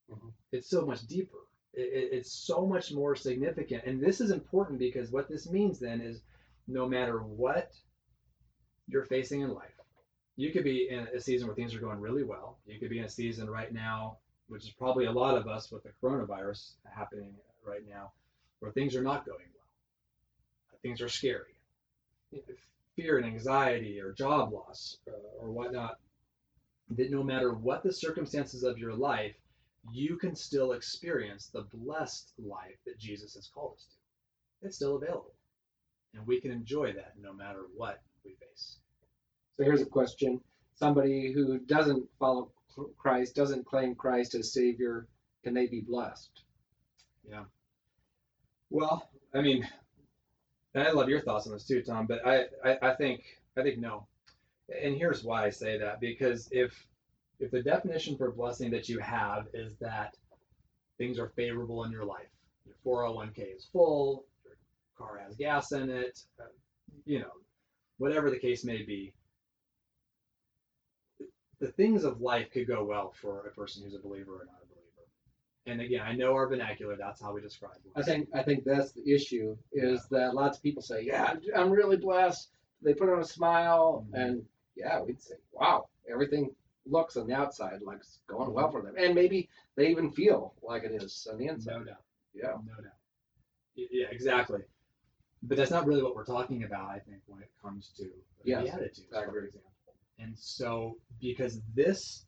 Mhm. 0.09 0.33
It's 0.51 0.69
so 0.69 0.85
much 0.85 1.07
deeper. 1.07 1.37
It, 1.73 1.81
it- 1.93 2.13
it's 2.13 2.31
so 2.31 2.65
much 2.65 2.91
more 2.91 3.15
significant. 3.15 3.83
And 3.85 4.01
this 4.01 4.19
is 4.21 4.31
important 4.31 4.79
because 4.79 5.11
what 5.11 5.27
this 5.29 5.49
means 5.49 5.79
then 5.79 6.01
is 6.01 6.21
no 6.67 6.87
matter 6.87 7.19
what 7.23 7.71
you're 8.87 9.05
facing 9.05 9.41
in 9.41 9.53
life, 9.53 9.73
you 10.35 10.51
could 10.51 10.63
be 10.63 10.89
in 10.89 11.07
a 11.15 11.19
season 11.19 11.47
where 11.47 11.55
things 11.55 11.73
are 11.75 11.79
going 11.79 11.99
really 11.99 12.23
well. 12.23 12.57
You 12.65 12.79
could 12.79 12.89
be 12.89 12.99
in 12.99 13.05
a 13.05 13.09
season 13.09 13.49
right 13.49 13.73
now, 13.73 14.17
which 14.47 14.63
is 14.65 14.71
probably 14.71 15.05
a 15.05 15.11
lot 15.11 15.37
of 15.37 15.47
us 15.47 15.71
with 15.71 15.83
the 15.83 15.91
coronavirus 16.01 16.73
happening 16.85 17.33
right 17.65 17.85
now, 17.87 18.11
where 18.59 18.71
things 18.71 18.95
are 18.95 19.01
not 19.03 19.25
going 19.25 19.45
well. 19.55 20.79
Things 20.81 21.01
are 21.01 21.09
scary. 21.09 21.55
Fear 22.95 23.17
and 23.17 23.25
anxiety 23.27 23.99
or 24.01 24.11
job 24.11 24.51
loss 24.51 24.97
uh, 25.07 25.11
or 25.39 25.51
whatnot. 25.51 25.99
That 26.91 27.11
no 27.11 27.23
matter 27.23 27.53
what 27.53 27.83
the 27.83 27.91
circumstances 27.93 28.63
of 28.63 28.77
your 28.77 28.93
life, 28.93 29.35
you 29.91 30.17
can 30.17 30.36
still 30.36 30.74
experience 30.74 31.48
the 31.48 31.67
blessed 31.74 32.34
life 32.39 32.77
that 32.86 33.00
Jesus 33.00 33.36
has 33.36 33.48
called 33.48 33.74
us 33.75 33.86
to. 33.86 34.67
It's 34.67 34.75
still 34.75 34.96
available. 34.96 35.34
And 36.13 36.25
we 36.25 36.41
can 36.41 36.51
enjoy 36.51 36.94
that 36.94 37.13
no 37.22 37.34
matter 37.34 37.65
what 37.75 38.01
we 38.25 38.36
face. 38.36 38.77
So 39.58 39.63
here's 39.63 39.82
a 39.82 39.86
question 39.86 40.41
somebody 40.75 41.32
who 41.32 41.60
doesn't 41.60 42.08
follow 42.20 42.51
Christ, 42.98 43.36
doesn't 43.36 43.65
claim 43.65 43.96
Christ 43.96 44.36
as 44.36 44.53
Savior, 44.53 45.08
can 45.44 45.53
they 45.53 45.67
be 45.67 45.82
blessed? 45.82 46.29
Yeah. 47.27 47.46
Well, 48.70 49.10
I 49.34 49.41
mean, 49.41 49.67
and 50.74 50.88
I 50.88 50.91
love 50.91 51.10
your 51.10 51.22
thoughts 51.22 51.48
on 51.48 51.53
this 51.53 51.65
too, 51.65 51.82
Tom. 51.82 52.06
But 52.06 52.25
I, 52.25 52.46
I, 52.63 52.77
I 52.89 52.94
think, 52.96 53.24
I 53.58 53.63
think 53.63 53.79
no. 53.79 54.06
And 54.84 54.96
here's 54.96 55.24
why 55.24 55.46
I 55.46 55.50
say 55.50 55.77
that: 55.79 56.00
because 56.00 56.50
if, 56.51 56.72
if 57.39 57.51
the 57.51 57.62
definition 57.62 58.17
for 58.17 58.32
blessing 58.32 58.72
that 58.72 58.89
you 58.89 59.00
have 59.00 59.48
is 59.53 59.75
that 59.79 60.15
things 60.98 61.20
are 61.20 61.29
favorable 61.29 61.84
in 61.84 61.91
your 61.91 62.06
life, 62.06 62.29
your 62.65 62.75
401k 62.86 63.56
is 63.56 63.65
full, 63.72 64.25
your 64.44 64.56
car 64.98 65.20
has 65.24 65.36
gas 65.36 65.72
in 65.72 65.89
it, 65.89 66.20
uh, 66.39 66.46
you 67.06 67.20
know, 67.20 67.32
whatever 67.98 68.29
the 68.29 68.39
case 68.39 68.63
may 68.63 68.82
be, 68.84 69.13
the 71.60 71.67
things 71.72 72.03
of 72.03 72.22
life 72.22 72.51
could 72.51 72.67
go 72.67 72.84
well 72.84 73.13
for 73.22 73.48
a 73.48 73.51
person 73.51 73.84
who's 73.84 73.96
a 73.96 74.00
believer 74.00 74.34
or 74.34 74.46
not 74.46 74.62
a 74.63 74.65
believer. 74.67 75.08
And 75.65 75.82
again, 75.82 76.01
I 76.01 76.13
know 76.13 76.34
our 76.34 76.48
vernacular, 76.48 76.96
that's 76.96 77.22
how 77.22 77.34
we 77.34 77.41
describe 77.41 77.77
it. 77.86 77.91
I 77.96 78.03
think 78.03 78.29
I 78.34 78.44
think 78.44 78.63
that's 78.63 78.91
the 78.91 79.12
issue 79.12 79.58
is 79.74 80.06
that 80.10 80.34
lots 80.34 80.58
of 80.58 80.63
people 80.63 80.82
say, 80.82 81.01
"Yeah, 81.03 81.36
I'm 81.56 81.72
really 81.72 81.98
blessed." 81.98 82.50
They 82.82 82.94
put 82.94 83.10
on 83.10 83.20
a 83.20 83.25
smile, 83.25 84.06
Mhm. 84.12 84.13
and 84.22 84.48
yeah, 84.75 85.01
we'd 85.01 85.22
say, 85.22 85.36
"Wow, 85.51 85.89
everything 86.08 86.56
looks 86.89 87.17
on 87.17 87.27
the 87.27 87.34
outside 87.34 87.82
like 87.84 87.98
it's 87.98 88.20
going 88.27 88.53
well 88.53 88.67
mm-hmm. 88.67 88.77
for 88.77 88.82
them, 88.82 88.96
and 88.98 89.13
maybe 89.15 89.50
they 89.75 89.88
even 89.89 90.12
feel 90.12 90.53
like 90.62 90.84
it 90.84 90.91
is 90.91 91.27
on 91.32 91.38
the 91.38 91.48
inside. 91.48 91.74
No 91.74 91.84
doubt. 91.84 92.03
Yeah. 92.34 92.48
No 92.65 92.84
doubt. 92.84 92.94
Yeah, 93.75 94.08
exactly. 94.12 94.62
But 95.44 95.58
that's 95.58 95.72
not 95.72 95.86
really 95.86 96.01
what 96.01 96.15
we're 96.15 96.25
talking 96.25 96.63
about, 96.63 96.89
I 96.89 97.00
think, 97.00 97.22
when 97.27 97.41
it 97.41 97.51
comes 97.62 97.91
to 97.98 98.03
the 98.03 98.50
Yes, 98.50 98.63
Beatitudes, 98.63 99.06
for 99.12 99.39
example. 99.39 99.72
And 100.20 100.34
so, 100.38 100.98
because 101.22 101.62
this, 101.75 102.25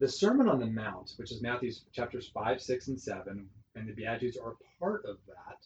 the 0.00 0.08
Sermon 0.08 0.48
on 0.48 0.58
the 0.58 0.66
Mount, 0.66 1.12
which 1.16 1.30
is 1.30 1.40
Matthew 1.40 1.72
chapters 1.92 2.28
5, 2.34 2.60
6, 2.60 2.88
and 2.88 3.00
7, 3.00 3.48
and 3.76 3.88
the 3.88 3.92
Beatitudes 3.92 4.36
are 4.36 4.56
part 4.80 5.04
of 5.04 5.18
that 5.28 5.58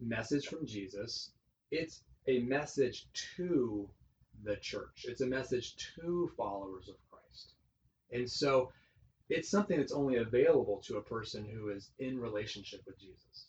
message 0.00 0.46
from 0.46 0.64
Jesus, 0.64 1.32
it's 1.72 2.02
a 2.28 2.38
message 2.40 3.06
to 3.36 3.88
the 4.44 4.56
church, 4.56 5.06
it's 5.08 5.20
a 5.22 5.26
message 5.26 5.74
to 5.96 6.30
followers 6.36 6.88
of 6.88 6.94
Christ. 7.09 7.09
And 8.12 8.30
so, 8.30 8.72
it's 9.30 9.48
something 9.48 9.78
that's 9.78 9.92
only 9.92 10.16
available 10.16 10.82
to 10.86 10.96
a 10.96 11.02
person 11.02 11.44
who 11.44 11.70
is 11.70 11.90
in 12.00 12.18
relationship 12.18 12.82
with 12.84 12.98
Jesus. 12.98 13.46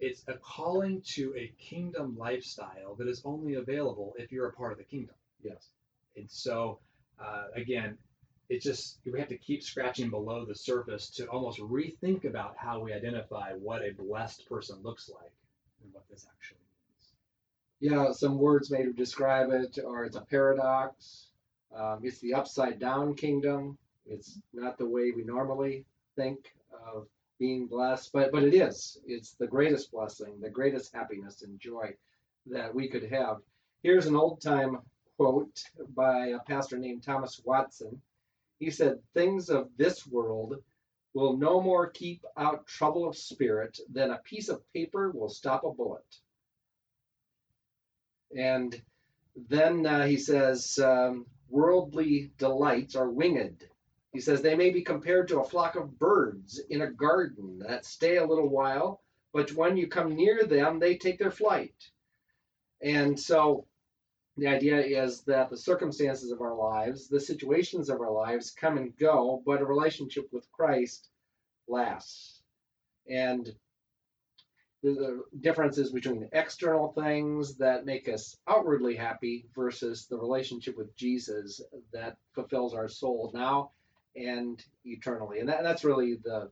It's 0.00 0.24
a 0.26 0.34
calling 0.34 1.00
to 1.14 1.32
a 1.36 1.52
kingdom 1.58 2.16
lifestyle 2.18 2.96
that 2.96 3.06
is 3.06 3.22
only 3.24 3.54
available 3.54 4.14
if 4.18 4.32
you're 4.32 4.48
a 4.48 4.52
part 4.52 4.72
of 4.72 4.78
the 4.78 4.84
kingdom. 4.84 5.14
Yes. 5.40 5.68
And 6.16 6.28
so, 6.28 6.80
uh, 7.20 7.44
again, 7.54 7.96
it's 8.48 8.64
just 8.64 8.98
we 9.06 9.18
have 9.18 9.28
to 9.28 9.38
keep 9.38 9.62
scratching 9.62 10.10
below 10.10 10.44
the 10.44 10.54
surface 10.54 11.08
to 11.10 11.26
almost 11.26 11.60
rethink 11.60 12.24
about 12.24 12.56
how 12.56 12.80
we 12.80 12.92
identify 12.92 13.52
what 13.52 13.82
a 13.82 13.92
blessed 13.92 14.48
person 14.48 14.78
looks 14.82 15.08
like 15.08 15.32
and 15.82 15.92
what 15.92 16.04
this 16.10 16.26
actually 16.28 16.58
means. 17.80 17.92
Yeah, 17.92 18.12
some 18.12 18.38
words 18.38 18.70
may 18.70 18.84
describe 18.92 19.50
it, 19.52 19.78
or 19.82 20.04
it's 20.04 20.16
a 20.16 20.20
paradox. 20.22 21.28
Um, 21.76 22.00
it's 22.02 22.20
the 22.20 22.34
upside 22.34 22.78
down 22.78 23.14
kingdom. 23.14 23.78
It's 24.06 24.38
not 24.52 24.78
the 24.78 24.88
way 24.88 25.12
we 25.12 25.24
normally 25.24 25.84
think 26.16 26.54
of 26.86 27.06
being 27.38 27.66
blessed, 27.66 28.12
but 28.12 28.32
but 28.32 28.42
it 28.42 28.54
is. 28.54 28.98
It's 29.06 29.32
the 29.32 29.46
greatest 29.46 29.90
blessing, 29.90 30.40
the 30.40 30.50
greatest 30.50 30.94
happiness 30.94 31.42
and 31.42 31.58
joy 31.58 31.94
that 32.46 32.74
we 32.74 32.88
could 32.88 33.10
have. 33.10 33.38
Here's 33.82 34.06
an 34.06 34.16
old 34.16 34.40
time 34.40 34.78
quote 35.16 35.62
by 35.94 36.28
a 36.28 36.38
pastor 36.40 36.78
named 36.78 37.02
Thomas 37.02 37.40
Watson. 37.44 38.00
He 38.58 38.70
said, 38.70 39.00
"Things 39.14 39.48
of 39.48 39.70
this 39.76 40.06
world 40.06 40.62
will 41.14 41.36
no 41.36 41.60
more 41.60 41.90
keep 41.90 42.24
out 42.36 42.66
trouble 42.66 43.08
of 43.08 43.16
spirit 43.16 43.78
than 43.90 44.10
a 44.10 44.18
piece 44.18 44.48
of 44.48 44.62
paper 44.72 45.10
will 45.10 45.28
stop 45.28 45.64
a 45.64 45.70
bullet." 45.70 46.20
And 48.36 48.80
then 49.48 49.86
uh, 49.86 50.06
he 50.06 50.16
says, 50.16 50.78
um, 50.78 51.26
worldly 51.52 52.32
delights 52.38 52.96
are 52.96 53.10
winged. 53.10 53.68
He 54.12 54.20
says 54.20 54.42
they 54.42 54.56
may 54.56 54.70
be 54.70 54.82
compared 54.82 55.28
to 55.28 55.40
a 55.40 55.44
flock 55.44 55.76
of 55.76 55.98
birds 55.98 56.58
in 56.70 56.82
a 56.82 56.90
garden 56.90 57.60
that 57.60 57.84
stay 57.84 58.16
a 58.16 58.26
little 58.26 58.48
while, 58.48 59.02
but 59.32 59.52
when 59.52 59.76
you 59.76 59.86
come 59.86 60.16
near 60.16 60.44
them, 60.44 60.78
they 60.78 60.96
take 60.96 61.18
their 61.18 61.30
flight. 61.30 61.74
And 62.82 63.18
so 63.18 63.66
the 64.36 64.46
idea 64.46 64.80
is 64.80 65.22
that 65.22 65.50
the 65.50 65.56
circumstances 65.56 66.32
of 66.32 66.40
our 66.40 66.54
lives, 66.54 67.08
the 67.08 67.20
situations 67.20 67.90
of 67.90 68.00
our 68.00 68.10
lives 68.10 68.50
come 68.50 68.78
and 68.78 68.96
go, 68.96 69.42
but 69.44 69.60
a 69.60 69.66
relationship 69.66 70.28
with 70.32 70.50
Christ 70.52 71.10
lasts. 71.68 72.42
And 73.08 73.54
the 74.82 75.22
differences 75.40 75.92
between 75.92 76.28
external 76.32 76.92
things 76.92 77.56
that 77.56 77.86
make 77.86 78.08
us 78.08 78.36
outwardly 78.48 78.96
happy 78.96 79.46
versus 79.54 80.06
the 80.06 80.18
relationship 80.18 80.76
with 80.76 80.94
Jesus 80.96 81.60
that 81.92 82.16
fulfills 82.34 82.74
our 82.74 82.88
soul 82.88 83.30
now 83.32 83.70
and 84.16 84.64
eternally. 84.84 85.38
And 85.38 85.48
that, 85.48 85.62
that's 85.62 85.84
really 85.84 86.16
the 86.16 86.50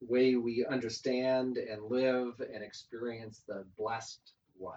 way 0.00 0.36
we 0.36 0.66
understand 0.66 1.56
and 1.56 1.82
live 1.84 2.40
and 2.52 2.62
experience 2.62 3.42
the 3.46 3.64
blessed 3.76 4.32
life. 4.60 4.74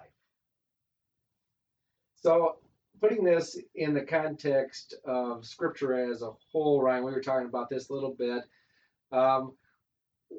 So, 2.16 2.58
putting 3.00 3.24
this 3.24 3.58
in 3.74 3.96
the 3.96 4.02
context 4.02 4.94
of 5.06 5.44
Scripture 5.44 6.12
as 6.12 6.22
a 6.22 6.34
whole, 6.52 6.82
Ryan, 6.82 7.04
we 7.04 7.12
were 7.12 7.22
talking 7.22 7.48
about 7.48 7.70
this 7.70 7.90
a 7.90 7.94
little 7.94 8.14
bit. 8.14 8.44
Um, 9.12 9.54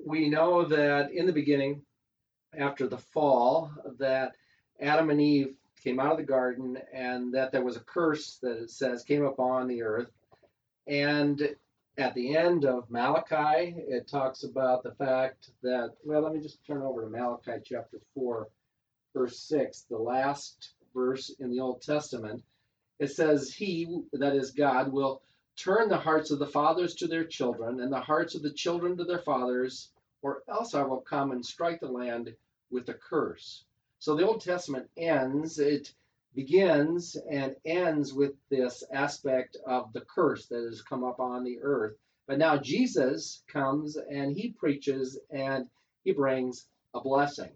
we 0.06 0.28
know 0.28 0.64
that 0.64 1.10
in 1.12 1.26
the 1.26 1.32
beginning, 1.32 1.82
after 2.56 2.86
the 2.86 2.98
fall 2.98 3.70
that 3.98 4.32
Adam 4.80 5.10
and 5.10 5.20
Eve 5.20 5.54
came 5.82 5.98
out 5.98 6.12
of 6.12 6.18
the 6.18 6.24
garden 6.24 6.78
and 6.92 7.34
that 7.34 7.52
there 7.52 7.64
was 7.64 7.76
a 7.76 7.80
curse 7.80 8.38
that 8.42 8.62
it 8.62 8.70
says 8.70 9.02
came 9.02 9.24
upon 9.24 9.66
the 9.66 9.82
earth. 9.82 10.10
And 10.86 11.56
at 11.98 12.14
the 12.14 12.36
end 12.36 12.64
of 12.64 12.90
Malachi, 12.90 13.74
it 13.76 14.08
talks 14.08 14.44
about 14.44 14.82
the 14.82 14.92
fact 14.92 15.50
that, 15.62 15.90
well, 16.04 16.22
let 16.22 16.32
me 16.32 16.40
just 16.40 16.64
turn 16.66 16.82
over 16.82 17.02
to 17.02 17.10
Malachi 17.10 17.60
chapter 17.64 18.00
4, 18.14 18.48
verse 19.14 19.38
6, 19.40 19.82
the 19.90 19.98
last 19.98 20.74
verse 20.94 21.30
in 21.38 21.50
the 21.50 21.60
Old 21.60 21.82
Testament. 21.82 22.42
It 22.98 23.10
says, 23.10 23.52
He, 23.52 24.02
that 24.12 24.34
is 24.34 24.52
God, 24.52 24.92
will 24.92 25.22
turn 25.56 25.88
the 25.88 25.98
hearts 25.98 26.30
of 26.30 26.38
the 26.38 26.46
fathers 26.46 26.94
to 26.94 27.06
their 27.06 27.24
children 27.24 27.80
and 27.80 27.92
the 27.92 28.00
hearts 28.00 28.34
of 28.34 28.42
the 28.42 28.52
children 28.52 28.96
to 28.96 29.04
their 29.04 29.18
fathers, 29.18 29.90
or 30.22 30.42
else 30.48 30.74
I 30.74 30.82
will 30.82 31.00
come 31.00 31.32
and 31.32 31.44
strike 31.44 31.80
the 31.80 31.88
land 31.88 32.34
with 32.70 32.88
a 32.88 32.94
curse. 32.94 33.64
So 33.98 34.16
the 34.16 34.26
Old 34.26 34.40
Testament 34.40 34.88
ends, 34.96 35.58
it 35.58 35.92
begins 36.34 37.16
and 37.30 37.54
ends 37.64 38.12
with 38.12 38.32
this 38.48 38.82
aspect 38.92 39.56
of 39.66 39.92
the 39.92 40.00
curse 40.00 40.46
that 40.46 40.64
has 40.64 40.82
come 40.82 41.04
up 41.04 41.20
on 41.20 41.44
the 41.44 41.58
earth. 41.60 41.96
But 42.26 42.38
now 42.38 42.56
Jesus 42.56 43.42
comes 43.48 43.96
and 43.96 44.34
he 44.34 44.50
preaches 44.50 45.18
and 45.30 45.68
he 46.04 46.12
brings 46.12 46.66
a 46.94 47.00
blessing. 47.00 47.52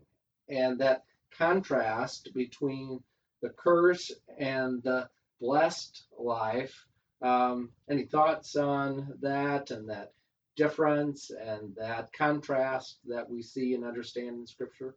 And 0.49 0.79
that 0.81 1.05
contrast 1.39 2.31
between 2.35 3.03
the 3.43 3.51
curse 3.51 4.13
and 4.39 4.83
the 4.83 5.09
blessed 5.41 6.05
life. 6.19 6.87
Um, 7.23 7.71
any 7.89 8.05
thoughts 8.05 8.57
on 8.57 9.15
that 9.21 9.71
and 9.71 9.89
that 9.89 10.13
difference 10.57 11.31
and 11.31 11.75
that 11.77 12.13
contrast 12.13 12.99
that 13.07 13.29
we 13.29 13.43
see 13.43 13.75
and 13.75 13.85
understand 13.85 14.39
in 14.41 14.47
Scripture? 14.47 14.97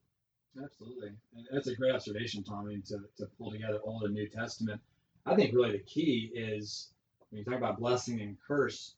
Absolutely. 0.63 1.10
And 1.36 1.48
that's 1.51 1.68
a 1.68 1.75
great 1.75 1.94
observation, 1.94 2.44
Tommy, 2.44 2.82
to, 2.88 3.00
to 3.18 3.25
pull 3.38 3.51
together 3.51 3.80
Old 3.84 4.04
and 4.04 4.13
New 4.13 4.28
Testament. 4.28 4.82
I 5.25 5.36
think 5.36 5.54
really 5.54 5.74
the 5.74 5.84
key 5.84 6.32
is 6.34 6.89
when 7.30 7.39
you 7.39 7.46
talk 7.46 7.56
about 7.56 7.80
blessing 7.80 8.22
and 8.22 8.38
curse, 8.48 8.96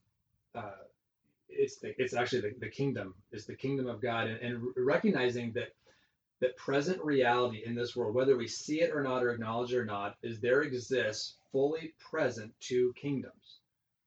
uh, 0.55 0.71
it's 1.49 1.77
the, 1.77 1.93
it's 2.01 2.13
actually 2.13 2.41
the, 2.41 2.53
the 2.59 2.69
kingdom, 2.69 3.13
it's 3.31 3.45
the 3.45 3.55
kingdom 3.55 3.87
of 3.87 4.01
God, 4.01 4.27
and, 4.27 4.39
and 4.39 4.63
recognizing 4.77 5.51
that 5.53 5.73
that 6.41 6.57
present 6.57 6.99
reality 7.03 7.61
in 7.65 7.75
this 7.75 7.95
world, 7.95 8.15
whether 8.15 8.35
we 8.35 8.47
see 8.47 8.81
it 8.81 8.91
or 8.91 9.03
not 9.03 9.23
or 9.23 9.29
acknowledge 9.29 9.73
it 9.73 9.77
or 9.77 9.85
not, 9.85 10.17
is 10.23 10.39
there 10.39 10.63
exists 10.63 11.35
fully 11.51 11.93
present 11.99 12.51
two 12.59 12.91
kingdoms. 12.99 13.59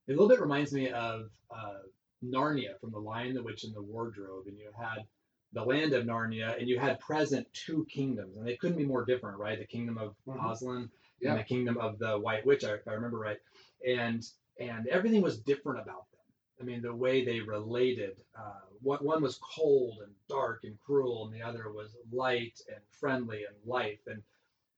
It 0.09 0.13
a 0.13 0.15
little 0.17 0.29
bit 0.29 0.41
reminds 0.41 0.73
me 0.73 0.91
of 0.91 1.31
uh, 1.49 1.79
Narnia 2.25 2.79
from 2.81 2.91
The 2.93 2.99
Lion, 2.99 3.35
the 3.35 3.43
Witch, 3.43 3.65
and 3.65 3.75
the 3.75 3.83
Wardrobe, 3.83 4.47
and 4.47 4.59
you 4.59 4.71
had 4.77 5.07
the 5.53 5.65
land 5.65 5.93
of 5.93 6.05
Narnia, 6.05 6.59
and 6.59 6.69
you 6.69 6.79
had 6.79 6.99
present 6.99 7.47
two 7.53 7.87
kingdoms, 7.89 8.37
and 8.37 8.47
they 8.47 8.57
couldn't 8.57 8.79
be 8.79 8.87
more 8.87 9.05
different, 9.05 9.39
right? 9.39 9.59
The 9.59 9.67
kingdom 9.67 9.99
of 9.99 10.17
Mhm. 10.27 10.51
Aslan 10.53 10.91
Yeah. 11.21 11.31
and 11.31 11.39
the 11.41 11.45
kingdom 11.45 11.79
of 11.79 11.99
the 11.99 12.19
White 12.19 12.45
Witch, 12.45 12.65
if 12.65 12.89
I 12.89 12.95
remember 12.95 13.19
right, 13.19 13.41
and 13.87 14.23
and 14.59 14.87
everything 14.87 15.21
was 15.21 15.41
different 15.41 15.81
about 15.81 16.09
them. 16.13 16.21
I 16.61 16.63
mean, 16.63 16.81
the 16.81 16.95
way 16.95 17.25
they 17.25 17.41
related. 17.41 18.17
Uh, 18.37 18.61
what 18.81 19.03
one 19.03 19.21
was 19.23 19.37
cold 19.39 20.01
and 20.01 20.15
dark 20.29 20.63
and 20.63 20.79
cruel, 20.79 21.25
and 21.25 21.35
the 21.35 21.43
other 21.43 21.73
was 21.73 21.97
light 22.13 22.61
and 22.69 22.81
friendly 23.01 23.45
and 23.45 23.57
life, 23.65 24.07
and 24.07 24.23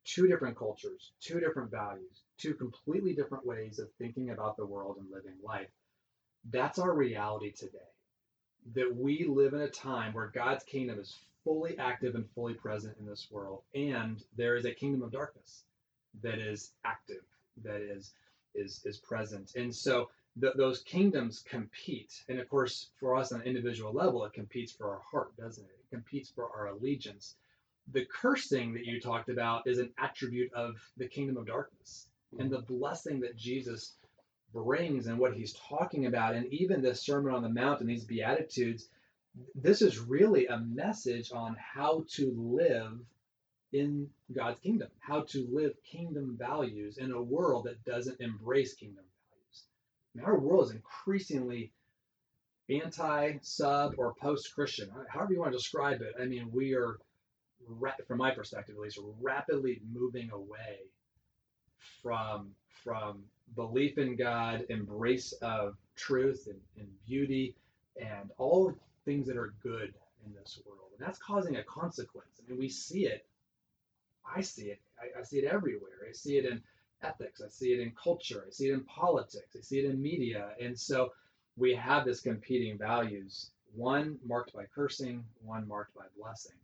two 0.04 0.26
different 0.28 0.56
cultures, 0.56 1.12
two 1.20 1.40
different 1.40 1.70
values, 1.70 2.22
two 2.38 2.54
completely 2.54 3.14
different 3.14 3.44
ways 3.44 3.78
of 3.78 3.92
thinking 3.94 4.30
about 4.30 4.56
the 4.56 4.64
world 4.64 4.96
and 4.98 5.10
living 5.10 5.38
life. 5.42 5.70
That's 6.50 6.78
our 6.78 6.94
reality 6.94 7.52
today 7.52 7.78
that 8.74 8.94
we 8.94 9.24
live 9.24 9.54
in 9.54 9.60
a 9.60 9.68
time 9.68 10.12
where 10.12 10.28
God's 10.28 10.64
kingdom 10.64 10.98
is 10.98 11.16
fully 11.44 11.78
active 11.78 12.14
and 12.14 12.28
fully 12.30 12.54
present 12.54 12.96
in 12.98 13.06
this 13.06 13.28
world, 13.30 13.62
and 13.74 14.22
there 14.36 14.56
is 14.56 14.64
a 14.64 14.74
kingdom 14.74 15.02
of 15.02 15.12
darkness 15.12 15.62
that 16.22 16.38
is 16.38 16.72
active, 16.84 17.22
that 17.62 17.80
is 17.80 18.12
is 18.54 18.82
is 18.84 18.98
present, 18.98 19.52
and 19.54 19.74
so 19.74 20.08
th- 20.40 20.54
those 20.56 20.82
kingdoms 20.82 21.44
compete. 21.48 22.24
And 22.28 22.40
of 22.40 22.48
course, 22.48 22.88
for 22.98 23.14
us 23.14 23.32
on 23.32 23.42
an 23.42 23.46
individual 23.46 23.92
level, 23.92 24.24
it 24.24 24.32
competes 24.32 24.72
for 24.72 24.90
our 24.90 25.00
heart, 25.00 25.36
doesn't 25.36 25.64
it? 25.64 25.78
It 25.80 25.94
competes 25.94 26.30
for 26.30 26.50
our 26.56 26.68
allegiance. 26.68 27.36
The 27.92 28.06
cursing 28.06 28.74
that 28.74 28.84
you 28.84 29.00
talked 29.00 29.28
about 29.28 29.68
is 29.68 29.78
an 29.78 29.92
attribute 29.98 30.52
of 30.52 30.76
the 30.96 31.06
kingdom 31.06 31.36
of 31.36 31.46
darkness, 31.46 32.08
and 32.38 32.48
hmm. 32.48 32.54
the 32.54 32.62
blessing 32.62 33.20
that 33.20 33.36
Jesus 33.36 33.94
brings 34.64 35.06
and 35.06 35.18
what 35.18 35.34
he's 35.34 35.52
talking 35.52 36.06
about, 36.06 36.34
and 36.34 36.46
even 36.52 36.82
the 36.82 36.94
Sermon 36.94 37.34
on 37.34 37.42
the 37.42 37.48
Mount 37.48 37.80
and 37.80 37.88
these 37.88 38.04
Beatitudes, 38.04 38.88
this 39.54 39.82
is 39.82 39.98
really 39.98 40.46
a 40.46 40.58
message 40.58 41.30
on 41.32 41.56
how 41.56 42.04
to 42.14 42.32
live 42.36 42.98
in 43.72 44.08
God's 44.34 44.60
kingdom, 44.60 44.88
how 45.00 45.22
to 45.22 45.46
live 45.52 45.75
kingdom 45.84 46.36
values 46.38 46.96
in 46.96 47.12
a 47.12 47.22
world 47.22 47.64
that 47.64 47.84
doesn't 47.84 48.20
embrace 48.20 48.75
kingdom 48.75 49.04
values. 49.30 49.64
I 50.14 50.25
our 50.25 50.38
world 50.38 50.68
is 50.68 50.72
increasingly 50.72 51.72
anti, 52.70 53.34
sub, 53.42 53.94
or 53.98 54.14
post 54.14 54.54
Christian, 54.54 54.90
however 55.08 55.32
you 55.32 55.40
want 55.40 55.52
to 55.52 55.58
describe 55.58 56.00
it. 56.00 56.14
I 56.20 56.25
mean, 56.25 56.50
we 56.52 56.75
are, 56.75 56.98
from 58.08 58.18
my 58.18 58.30
perspective 58.30 58.76
at 58.76 58.80
least, 58.80 58.98
rapidly 59.20 59.82
moving 59.92 60.30
away 60.30 60.78
from 62.02 62.54
from 62.82 63.25
belief 63.54 63.98
in 63.98 64.16
God, 64.16 64.66
embrace 64.68 65.32
of 65.42 65.76
truth 65.94 66.46
and, 66.46 66.60
and 66.78 66.88
beauty, 67.06 67.54
and 68.00 68.30
all 68.38 68.74
things 69.04 69.26
that 69.26 69.36
are 69.36 69.54
good 69.62 69.94
in 70.26 70.34
this 70.34 70.60
world. 70.66 70.90
And 70.98 71.06
that's 71.06 71.18
causing 71.18 71.56
a 71.56 71.62
consequence. 71.62 72.40
I 72.40 72.50
mean, 72.50 72.58
we 72.58 72.68
see 72.68 73.06
it. 73.06 73.26
I 74.34 74.40
see 74.40 74.66
it. 74.66 74.80
I, 75.00 75.20
I 75.20 75.22
see 75.22 75.38
it 75.38 75.44
everywhere. 75.44 76.06
I 76.08 76.12
see 76.12 76.36
it 76.36 76.44
in 76.44 76.62
ethics. 77.02 77.40
I 77.44 77.48
see 77.48 77.72
it 77.72 77.80
in 77.80 77.92
culture. 77.92 78.44
I 78.46 78.50
see 78.50 78.68
it 78.68 78.74
in 78.74 78.84
politics. 78.84 79.56
I 79.56 79.60
see 79.60 79.78
it 79.78 79.84
in 79.84 80.02
media. 80.02 80.50
And 80.60 80.78
so 80.78 81.12
we 81.56 81.74
have 81.74 82.04
this 82.04 82.20
competing 82.20 82.76
values, 82.78 83.50
one 83.74 84.18
marked 84.24 84.52
by 84.52 84.64
cursing, 84.74 85.24
one 85.44 85.66
marked 85.66 85.94
by 85.94 86.04
blessing. 86.18 86.56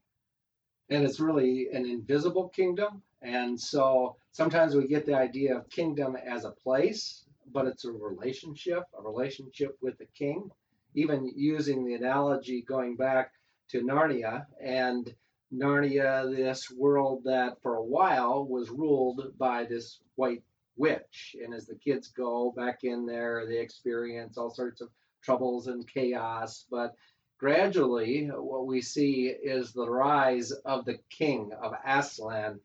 And 0.90 1.04
it's 1.04 1.20
really 1.20 1.68
an 1.72 1.86
invisible 1.86 2.48
kingdom. 2.48 3.02
And 3.22 3.58
so 3.58 4.16
sometimes 4.32 4.74
we 4.74 4.86
get 4.86 5.06
the 5.06 5.14
idea 5.14 5.56
of 5.56 5.70
kingdom 5.70 6.16
as 6.16 6.44
a 6.44 6.50
place, 6.50 7.24
but 7.52 7.66
it's 7.66 7.84
a 7.84 7.92
relationship, 7.92 8.84
a 8.98 9.02
relationship 9.02 9.76
with 9.80 9.98
the 9.98 10.06
king. 10.06 10.50
Even 10.94 11.32
using 11.34 11.84
the 11.84 11.94
analogy 11.94 12.62
going 12.62 12.96
back 12.96 13.32
to 13.70 13.80
Narnia 13.80 14.46
and 14.62 15.14
Narnia, 15.54 16.34
this 16.34 16.70
world 16.70 17.24
that 17.24 17.60
for 17.62 17.76
a 17.76 17.82
while 17.82 18.44
was 18.44 18.70
ruled 18.70 19.32
by 19.38 19.64
this 19.64 20.00
white 20.16 20.42
witch. 20.76 21.36
And 21.42 21.54
as 21.54 21.66
the 21.66 21.74
kids 21.74 22.08
go 22.08 22.52
back 22.56 22.84
in 22.84 23.06
there, 23.06 23.46
they 23.46 23.58
experience 23.58 24.36
all 24.36 24.50
sorts 24.50 24.80
of 24.80 24.88
troubles 25.22 25.68
and 25.68 25.86
chaos. 25.86 26.66
But 26.70 26.94
gradually, 27.42 28.26
what 28.26 28.66
we 28.68 28.80
see 28.80 29.26
is 29.26 29.72
the 29.72 29.90
rise 29.90 30.52
of 30.52 30.84
the 30.84 30.96
king 31.10 31.52
of 31.60 31.74
Aslan 31.84 32.60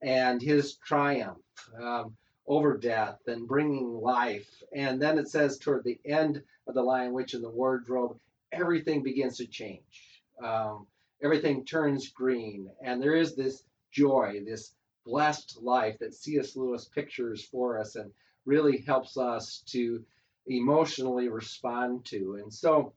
and 0.00 0.40
his 0.40 0.76
triumph 0.76 1.36
um, 1.78 2.16
over 2.46 2.78
death 2.78 3.18
and 3.26 3.46
bringing 3.46 3.92
life. 3.92 4.48
And 4.74 5.00
then 5.02 5.18
it 5.18 5.28
says 5.28 5.58
toward 5.58 5.84
the 5.84 6.00
end 6.06 6.42
of 6.66 6.72
the 6.72 6.82
Lion, 6.82 7.12
Witch, 7.12 7.34
and 7.34 7.44
the 7.44 7.50
Wardrobe, 7.50 8.18
everything 8.52 9.02
begins 9.02 9.36
to 9.36 9.46
change. 9.46 10.22
Um, 10.42 10.86
everything 11.22 11.66
turns 11.66 12.08
green, 12.08 12.70
and 12.82 13.02
there 13.02 13.16
is 13.16 13.36
this 13.36 13.62
joy, 13.90 14.40
this 14.46 14.72
blessed 15.04 15.58
life 15.60 15.98
that 15.98 16.14
C.S. 16.14 16.56
Lewis 16.56 16.86
pictures 16.86 17.44
for 17.44 17.78
us 17.78 17.96
and 17.96 18.10
really 18.46 18.78
helps 18.78 19.18
us 19.18 19.62
to 19.66 20.02
emotionally 20.46 21.28
respond 21.28 22.06
to. 22.06 22.38
And 22.42 22.52
so 22.52 22.94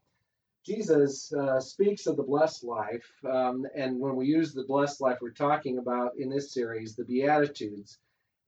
Jesus 0.66 1.32
uh, 1.32 1.60
speaks 1.60 2.08
of 2.08 2.18
the 2.18 2.24
blessed 2.24 2.64
life, 2.64 3.06
um, 3.30 3.68
and 3.76 4.00
when 4.00 4.16
we 4.16 4.26
use 4.26 4.52
the 4.52 4.64
blessed 4.64 5.00
life, 5.00 5.20
we're 5.22 5.30
talking 5.30 5.78
about 5.78 6.14
in 6.18 6.28
this 6.28 6.54
series 6.54 6.96
the 6.96 7.06
Beatitudes. 7.06 8.00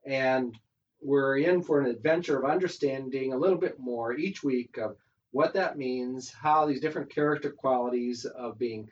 And 0.03 0.57
we're 0.99 1.37
in 1.37 1.61
for 1.61 1.79
an 1.79 1.87
adventure 1.87 2.39
of 2.39 2.49
understanding 2.49 3.33
a 3.33 3.37
little 3.37 3.57
bit 3.57 3.77
more 3.77 4.13
each 4.13 4.43
week 4.43 4.77
of 4.77 4.95
what 5.29 5.53
that 5.53 5.77
means, 5.77 6.31
how 6.31 6.65
these 6.65 6.81
different 6.81 7.13
character 7.13 7.51
qualities 7.51 8.25
of 8.25 8.57
being 8.57 8.89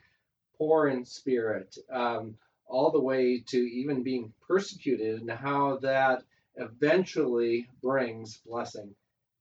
poor 0.56 0.86
in 0.86 1.04
spirit, 1.04 1.76
um, 1.90 2.36
all 2.68 2.92
the 2.92 3.00
way 3.00 3.40
to 3.48 3.58
even 3.58 4.04
being 4.04 4.32
persecuted 4.46 5.20
and 5.20 5.30
how 5.30 5.78
that 5.78 6.22
eventually 6.56 7.68
brings 7.82 8.36
blessing 8.46 8.94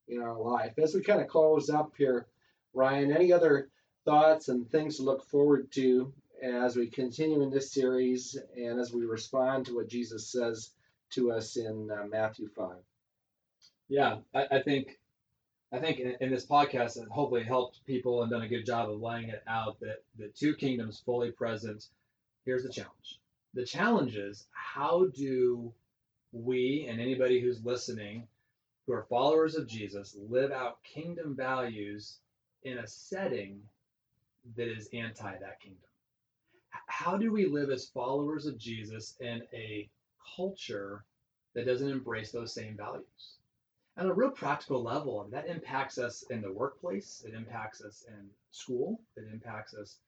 in 0.07 0.21
our 0.21 0.39
life. 0.39 0.73
As 0.79 0.95
we 0.95 1.01
kind 1.01 1.21
of 1.21 1.27
close 1.27 1.69
up 1.69 1.93
here, 1.97 2.25
Ryan, 2.75 3.11
any 3.11 3.31
other 3.31 3.69
thoughts 4.03 4.49
and 4.49 4.69
things 4.69 4.97
to 4.97 5.03
look 5.03 5.23
forward 5.23 5.71
to 5.71 6.13
as 6.43 6.75
we 6.75 6.87
continue 6.87 7.41
in 7.41 7.49
this 7.49 7.71
series 7.71 8.37
and 8.55 8.79
as 8.79 8.93
we 8.93 9.05
respond 9.05 9.65
to 9.65 9.75
what 9.75 9.87
Jesus 9.87 10.27
says 10.27 10.71
to 11.11 11.31
us 11.31 11.55
in 11.55 11.89
uh, 11.89 12.05
Matthew 12.05 12.49
5? 12.49 12.75
Yeah, 13.87 14.17
I, 14.33 14.45
I 14.51 14.61
think 14.61 14.99
I 15.71 15.79
think 15.79 15.99
in, 15.99 16.15
in, 16.21 16.29
this 16.29 16.45
podcast, 16.45 16.97
and 16.97 17.09
hopefully 17.09 17.43
helped 17.43 17.85
people 17.85 18.21
and 18.21 18.31
done 18.31 18.43
a 18.43 18.47
good 18.47 18.65
job 18.65 18.89
of 18.89 19.01
laying 19.01 19.29
it 19.29 19.43
out 19.47 19.79
that 19.79 20.03
the 20.17 20.27
two 20.27 20.55
kingdoms 20.55 21.01
fully 21.03 21.31
present 21.31 21.87
here's 22.45 22.63
the 22.63 22.69
challenge. 22.69 23.19
The 23.53 23.65
challenge 23.65 24.15
is 24.15 24.45
how 24.51 25.07
do 25.15 25.73
we 26.31 26.85
and 26.89 26.99
anybody 26.99 27.39
who's 27.39 27.63
listening 27.63 28.27
who 28.85 28.93
are 28.93 29.07
followers 29.09 29.55
of 29.55 29.67
Jesus 29.67 30.15
live 30.29 30.51
out 30.51 30.83
kingdom 30.83 31.35
values 31.35 32.19
in 32.65 32.79
a 32.79 32.87
setting 32.87 33.61
that 34.57 34.67
is 34.67 34.89
anti 34.93 35.37
that 35.37 35.61
kingdom? 35.61 35.79
How 36.87 37.17
do 37.17 37.31
we 37.31 37.45
live 37.45 37.69
as 37.69 37.85
followers 37.85 38.45
of 38.45 38.57
Jesus 38.57 39.15
in 39.21 39.41
a 39.53 39.89
culture 40.35 41.05
that 41.53 41.65
doesn't 41.65 41.89
embrace 41.89 42.31
those 42.31 42.53
same 42.53 42.75
values? 42.75 43.37
On 43.97 44.07
a 44.07 44.13
real 44.13 44.31
practical 44.31 44.83
level, 44.83 45.25
that 45.31 45.47
impacts 45.47 45.97
us 45.97 46.23
in 46.29 46.41
the 46.41 46.51
workplace, 46.51 47.23
it 47.25 47.33
impacts 47.33 47.81
us 47.81 48.03
in 48.09 48.29
school, 48.51 48.99
it 49.15 49.23
impacts 49.31 49.73
us 49.73 49.99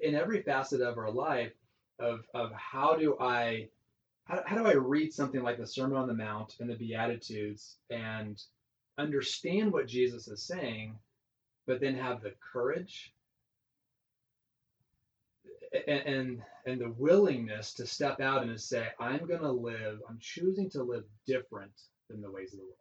in 0.00 0.14
every 0.14 0.42
facet 0.42 0.82
of 0.82 0.98
our 0.98 1.10
life 1.10 1.54
of, 1.98 2.24
of 2.34 2.52
how 2.52 2.96
do 2.96 3.16
I 3.18 3.68
how, 4.24 4.42
how 4.44 4.56
do 4.56 4.66
I 4.66 4.74
read 4.74 5.12
something 5.12 5.42
like 5.42 5.56
the 5.56 5.66
Sermon 5.66 5.96
on 5.96 6.06
the 6.06 6.14
Mount 6.14 6.56
and 6.60 6.68
the 6.68 6.76
Beatitudes 6.76 7.76
and 7.88 8.40
understand 8.98 9.72
what 9.72 9.88
Jesus 9.88 10.28
is 10.28 10.42
saying, 10.42 10.98
but 11.68 11.80
then 11.80 11.94
have 11.94 12.22
the 12.22 12.32
courage 12.52 13.12
and, 15.86 16.40
and 16.66 16.80
the 16.80 16.94
willingness 16.96 17.74
to 17.74 17.86
step 17.86 18.20
out 18.20 18.42
and 18.42 18.58
say, 18.58 18.88
I'm 18.98 19.26
going 19.26 19.42
to 19.42 19.52
live, 19.52 19.98
I'm 20.08 20.18
choosing 20.18 20.70
to 20.70 20.82
live 20.82 21.04
different 21.26 21.72
than 22.08 22.22
the 22.22 22.30
ways 22.30 22.54
of 22.54 22.60
the 22.60 22.64
world. 22.64 22.74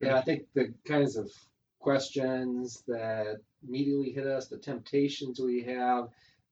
Yeah, 0.00 0.16
I 0.16 0.22
think 0.22 0.42
the 0.52 0.74
kinds 0.84 1.16
of 1.16 1.30
questions 1.78 2.82
that 2.88 3.36
immediately 3.66 4.10
hit 4.10 4.26
us, 4.26 4.48
the 4.48 4.58
temptations 4.58 5.40
we 5.40 5.62
have, 5.62 6.08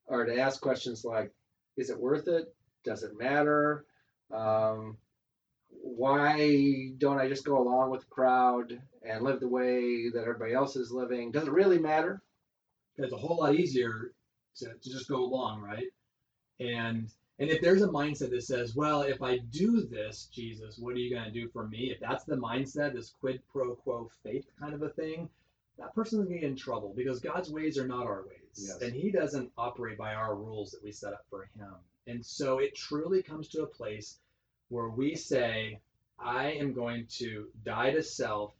are 0.08 0.24
to 0.24 0.38
ask 0.38 0.60
questions 0.60 1.04
like, 1.04 1.32
is 1.76 1.90
it 1.90 1.98
worth 1.98 2.28
it? 2.28 2.54
Does 2.84 3.02
it 3.02 3.18
matter? 3.18 3.84
Um, 4.32 4.98
why 5.70 6.92
don't 6.98 7.18
I 7.18 7.28
just 7.28 7.44
go 7.44 7.58
along 7.58 7.90
with 7.90 8.02
the 8.02 8.06
crowd 8.06 8.80
and 9.06 9.22
live 9.22 9.40
the 9.40 9.48
way 9.48 10.08
that 10.10 10.22
everybody 10.22 10.54
else 10.54 10.76
is 10.76 10.90
living? 10.90 11.30
Does 11.30 11.46
it 11.46 11.52
really 11.52 11.78
matter? 11.78 12.22
It's 12.96 13.12
a 13.12 13.16
whole 13.16 13.38
lot 13.38 13.54
easier 13.54 14.12
to, 14.58 14.66
to 14.66 14.90
just 14.90 15.08
go 15.08 15.24
along, 15.24 15.62
right? 15.62 15.86
And 16.60 17.10
and 17.38 17.50
if 17.50 17.60
there's 17.60 17.82
a 17.82 17.88
mindset 17.88 18.30
that 18.30 18.44
says, 18.44 18.76
well, 18.76 19.02
if 19.02 19.20
I 19.20 19.38
do 19.38 19.80
this, 19.80 20.28
Jesus, 20.32 20.78
what 20.78 20.94
are 20.94 20.98
you 20.98 21.12
going 21.12 21.24
to 21.24 21.32
do 21.32 21.48
for 21.48 21.66
me? 21.66 21.90
If 21.90 21.98
that's 21.98 22.24
the 22.24 22.36
mindset, 22.36 22.94
this 22.94 23.12
quid 23.20 23.40
pro 23.50 23.74
quo 23.74 24.08
faith 24.22 24.46
kind 24.60 24.72
of 24.72 24.82
a 24.82 24.90
thing, 24.90 25.28
that 25.78 25.92
person's 25.94 26.26
going 26.26 26.34
to 26.34 26.40
get 26.40 26.50
in 26.50 26.56
trouble 26.56 26.94
because 26.96 27.18
God's 27.18 27.50
ways 27.50 27.76
are 27.76 27.88
not 27.88 28.06
our 28.06 28.22
ways. 28.22 28.68
Yes. 28.68 28.80
And 28.82 28.94
He 28.94 29.10
doesn't 29.10 29.50
operate 29.58 29.98
by 29.98 30.14
our 30.14 30.36
rules 30.36 30.70
that 30.70 30.84
we 30.84 30.92
set 30.92 31.12
up 31.12 31.24
for 31.28 31.48
Him. 31.58 31.74
And 32.06 32.24
so 32.24 32.58
it 32.58 32.76
truly 32.76 33.20
comes 33.20 33.48
to 33.48 33.62
a 33.62 33.66
place 33.66 34.18
where 34.68 34.88
we 34.88 35.16
say, 35.16 35.80
I 36.20 36.52
am 36.52 36.72
going 36.72 37.06
to 37.18 37.48
die 37.64 37.90
to 37.90 38.02
self 38.02 38.54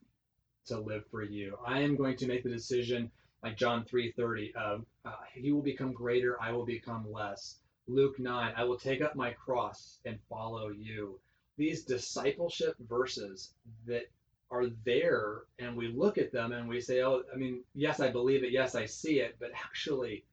to 0.67 0.79
live 0.79 1.05
for 1.11 1.23
you. 1.23 1.59
I 1.67 1.81
am 1.81 1.97
going 1.97 2.17
to 2.19 2.27
make 2.27 2.43
the 2.43 2.51
decision 2.51 3.11
like 3.43 3.57
John 3.57 3.85
3:30 3.85 4.55
of 4.55 4.87
uh, 5.05 5.13
he 5.35 5.53
will 5.53 5.63
become 5.63 5.93
greater, 5.93 6.41
I 6.41 6.53
will 6.53 6.65
become 6.65 7.11
less. 7.13 7.59
Luke 7.87 8.19
9, 8.19 8.55
I 8.57 8.65
will 8.65 8.79
take 8.79 9.03
up 9.03 9.15
my 9.15 9.33
cross 9.33 9.99
and 10.07 10.19
follow 10.29 10.71
you. 10.71 11.21
These 11.59 11.85
discipleship 11.85 12.75
verses 12.89 13.53
that 13.87 14.05
are 14.51 14.67
there 14.85 15.43
and 15.59 15.77
we 15.77 15.89
look 15.89 16.17
at 16.17 16.33
them 16.33 16.53
and 16.53 16.69
we 16.69 16.81
say, 16.81 17.03
oh, 17.03 17.23
I 17.33 17.37
mean, 17.37 17.63
yes, 17.75 18.01
I 18.01 18.11
believe 18.11 18.45
it. 18.45 18.53
Yes, 18.53 18.75
I 18.75 18.87
see 18.87 19.21
it. 19.21 19.37
But 19.39 19.51
actually 19.53 20.25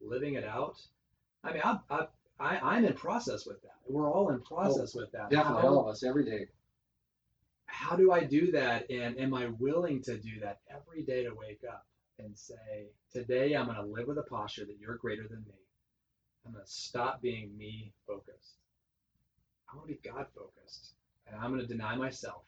living 0.00 0.34
it 0.34 0.44
out, 0.44 0.80
I 1.44 1.52
mean, 1.52 1.62
I, 1.62 1.78
I, 1.90 2.06
I, 2.40 2.78
am 2.78 2.84
in 2.84 2.94
process 2.94 3.46
with 3.46 3.60
that. 3.62 3.76
We're 3.88 4.10
all 4.10 4.30
in 4.30 4.40
process 4.40 4.94
oh, 4.96 5.00
with 5.00 5.12
that. 5.12 5.30
Definitely, 5.30 5.62
how, 5.62 5.68
all 5.68 5.80
of 5.80 5.88
us, 5.88 6.02
every 6.02 6.24
day. 6.24 6.46
How 7.78 7.94
do 7.94 8.10
I 8.10 8.24
do 8.24 8.50
that? 8.50 8.90
And 8.90 9.16
am 9.20 9.32
I 9.32 9.46
willing 9.60 10.02
to 10.02 10.18
do 10.18 10.40
that 10.40 10.58
every 10.68 11.02
day 11.02 11.22
to 11.22 11.30
wake 11.30 11.62
up 11.66 11.86
and 12.18 12.36
say, 12.36 12.88
today 13.12 13.54
I'm 13.54 13.66
going 13.66 13.76
to 13.76 13.84
live 13.84 14.08
with 14.08 14.18
a 14.18 14.24
posture 14.24 14.64
that 14.64 14.78
you're 14.80 14.96
greater 14.96 15.28
than 15.28 15.44
me. 15.46 15.54
I'm 16.44 16.52
going 16.52 16.64
to 16.64 16.70
stop 16.70 17.22
being 17.22 17.56
me 17.56 17.92
focused. 18.04 18.56
I 19.72 19.76
want 19.76 19.88
to 19.88 19.94
be 19.94 20.00
God 20.08 20.26
focused. 20.34 20.94
And 21.28 21.36
I'm 21.36 21.50
going 21.54 21.60
to 21.60 21.68
deny 21.68 21.94
myself 21.94 22.42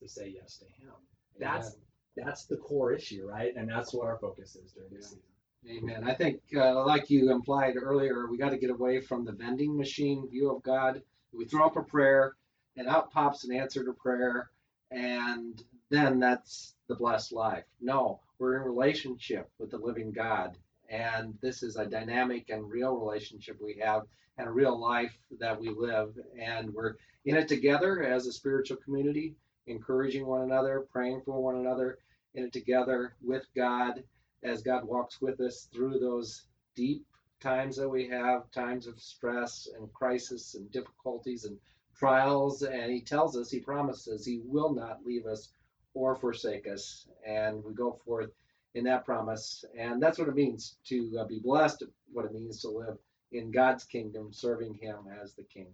to 0.00 0.08
say 0.08 0.32
yes 0.40 0.56
to 0.58 0.66
Him. 0.66 0.92
That's 1.40 1.76
that's 2.16 2.44
the 2.44 2.56
core 2.56 2.92
issue, 2.92 3.26
right? 3.26 3.56
And 3.56 3.68
that's 3.68 3.92
what 3.92 4.06
our 4.06 4.18
focus 4.18 4.54
is 4.54 4.70
during 4.70 4.94
this 4.94 5.16
yeah. 5.64 5.74
season. 5.74 5.84
Amen. 5.84 6.08
I 6.08 6.14
think, 6.14 6.40
uh, 6.56 6.86
like 6.86 7.10
you 7.10 7.32
implied 7.32 7.74
earlier, 7.76 8.28
we 8.30 8.38
got 8.38 8.50
to 8.50 8.56
get 8.56 8.70
away 8.70 9.00
from 9.00 9.24
the 9.24 9.32
vending 9.32 9.76
machine 9.76 10.28
view 10.30 10.54
of 10.54 10.62
God. 10.62 11.02
We 11.32 11.44
throw 11.44 11.66
up 11.66 11.76
a 11.76 11.82
prayer, 11.82 12.36
and 12.76 12.86
out 12.86 13.10
pops 13.10 13.44
an 13.44 13.52
answer 13.52 13.84
to 13.84 13.92
prayer, 13.92 14.50
and 14.96 15.62
then 15.90 16.18
that's 16.18 16.74
the 16.88 16.94
blessed 16.94 17.32
life. 17.32 17.64
No, 17.80 18.20
we're 18.38 18.56
in 18.56 18.62
relationship 18.62 19.50
with 19.58 19.70
the 19.70 19.76
living 19.76 20.10
God. 20.10 20.56
And 20.88 21.34
this 21.42 21.62
is 21.62 21.76
a 21.76 21.84
dynamic 21.84 22.48
and 22.48 22.70
real 22.70 22.96
relationship 22.96 23.58
we 23.60 23.78
have 23.82 24.02
and 24.38 24.48
a 24.48 24.52
real 24.52 24.80
life 24.80 25.16
that 25.38 25.60
we 25.60 25.68
live. 25.68 26.18
And 26.40 26.72
we're 26.72 26.94
in 27.26 27.36
it 27.36 27.46
together 27.46 28.04
as 28.04 28.26
a 28.26 28.32
spiritual 28.32 28.78
community, 28.78 29.34
encouraging 29.66 30.26
one 30.26 30.42
another, 30.42 30.86
praying 30.90 31.22
for 31.26 31.42
one 31.42 31.56
another, 31.56 31.98
in 32.34 32.44
it 32.44 32.52
together 32.52 33.14
with 33.22 33.44
God 33.54 34.02
as 34.42 34.62
God 34.62 34.84
walks 34.84 35.20
with 35.20 35.40
us 35.40 35.68
through 35.74 35.98
those 35.98 36.46
deep 36.74 37.04
times 37.40 37.76
that 37.76 37.88
we 37.88 38.08
have, 38.08 38.50
times 38.50 38.86
of 38.86 38.98
stress 38.98 39.68
and 39.78 39.92
crisis 39.92 40.54
and 40.54 40.70
difficulties 40.70 41.44
and 41.44 41.58
trials. 41.98 42.62
And 42.62 42.90
He 42.90 43.00
tells 43.00 43.36
us, 43.36 43.50
He 43.50 43.60
promises 43.60 44.24
He 44.24 44.40
will 44.44 44.74
not 44.74 45.04
leave 45.04 45.26
us 45.26 45.50
or 45.94 46.14
forsake 46.14 46.68
us. 46.68 47.08
And 47.26 47.62
we 47.64 47.72
go 47.72 47.98
forth 48.04 48.30
in 48.74 48.84
that 48.84 49.04
promise. 49.04 49.64
And 49.78 50.02
that's 50.02 50.18
what 50.18 50.28
it 50.28 50.34
means 50.34 50.76
to 50.86 51.18
uh, 51.20 51.24
be 51.24 51.38
blessed, 51.38 51.84
what 52.12 52.24
it 52.24 52.34
means 52.34 52.60
to 52.62 52.68
live 52.68 52.98
in 53.32 53.50
God's 53.50 53.84
kingdom, 53.84 54.32
serving 54.32 54.74
Him 54.74 54.96
as 55.22 55.34
the 55.34 55.44
King. 55.44 55.68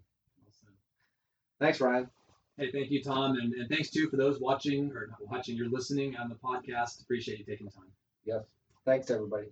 Thanks, 1.61 1.81
Ryan. 1.81 2.09
Hey, 2.59 2.71
thank 2.71 2.91
you, 2.91 3.03
Tom, 3.03 3.37
and, 3.37 3.55
and 3.55 3.69
thanks 3.69 3.89
too 3.89 4.09
for 4.11 4.17
those 4.17 4.39
watching 4.41 4.91
or 4.93 5.07
not 5.09 5.31
watching, 5.31 5.57
you're 5.57 5.71
listening 5.71 6.17
on 6.17 6.29
the 6.29 6.35
podcast. 6.35 7.01
Appreciate 7.03 7.39
you 7.39 7.45
taking 7.45 7.69
time. 7.69 7.91
Yes. 8.25 8.43
Thanks, 8.85 9.11
everybody. 9.11 9.47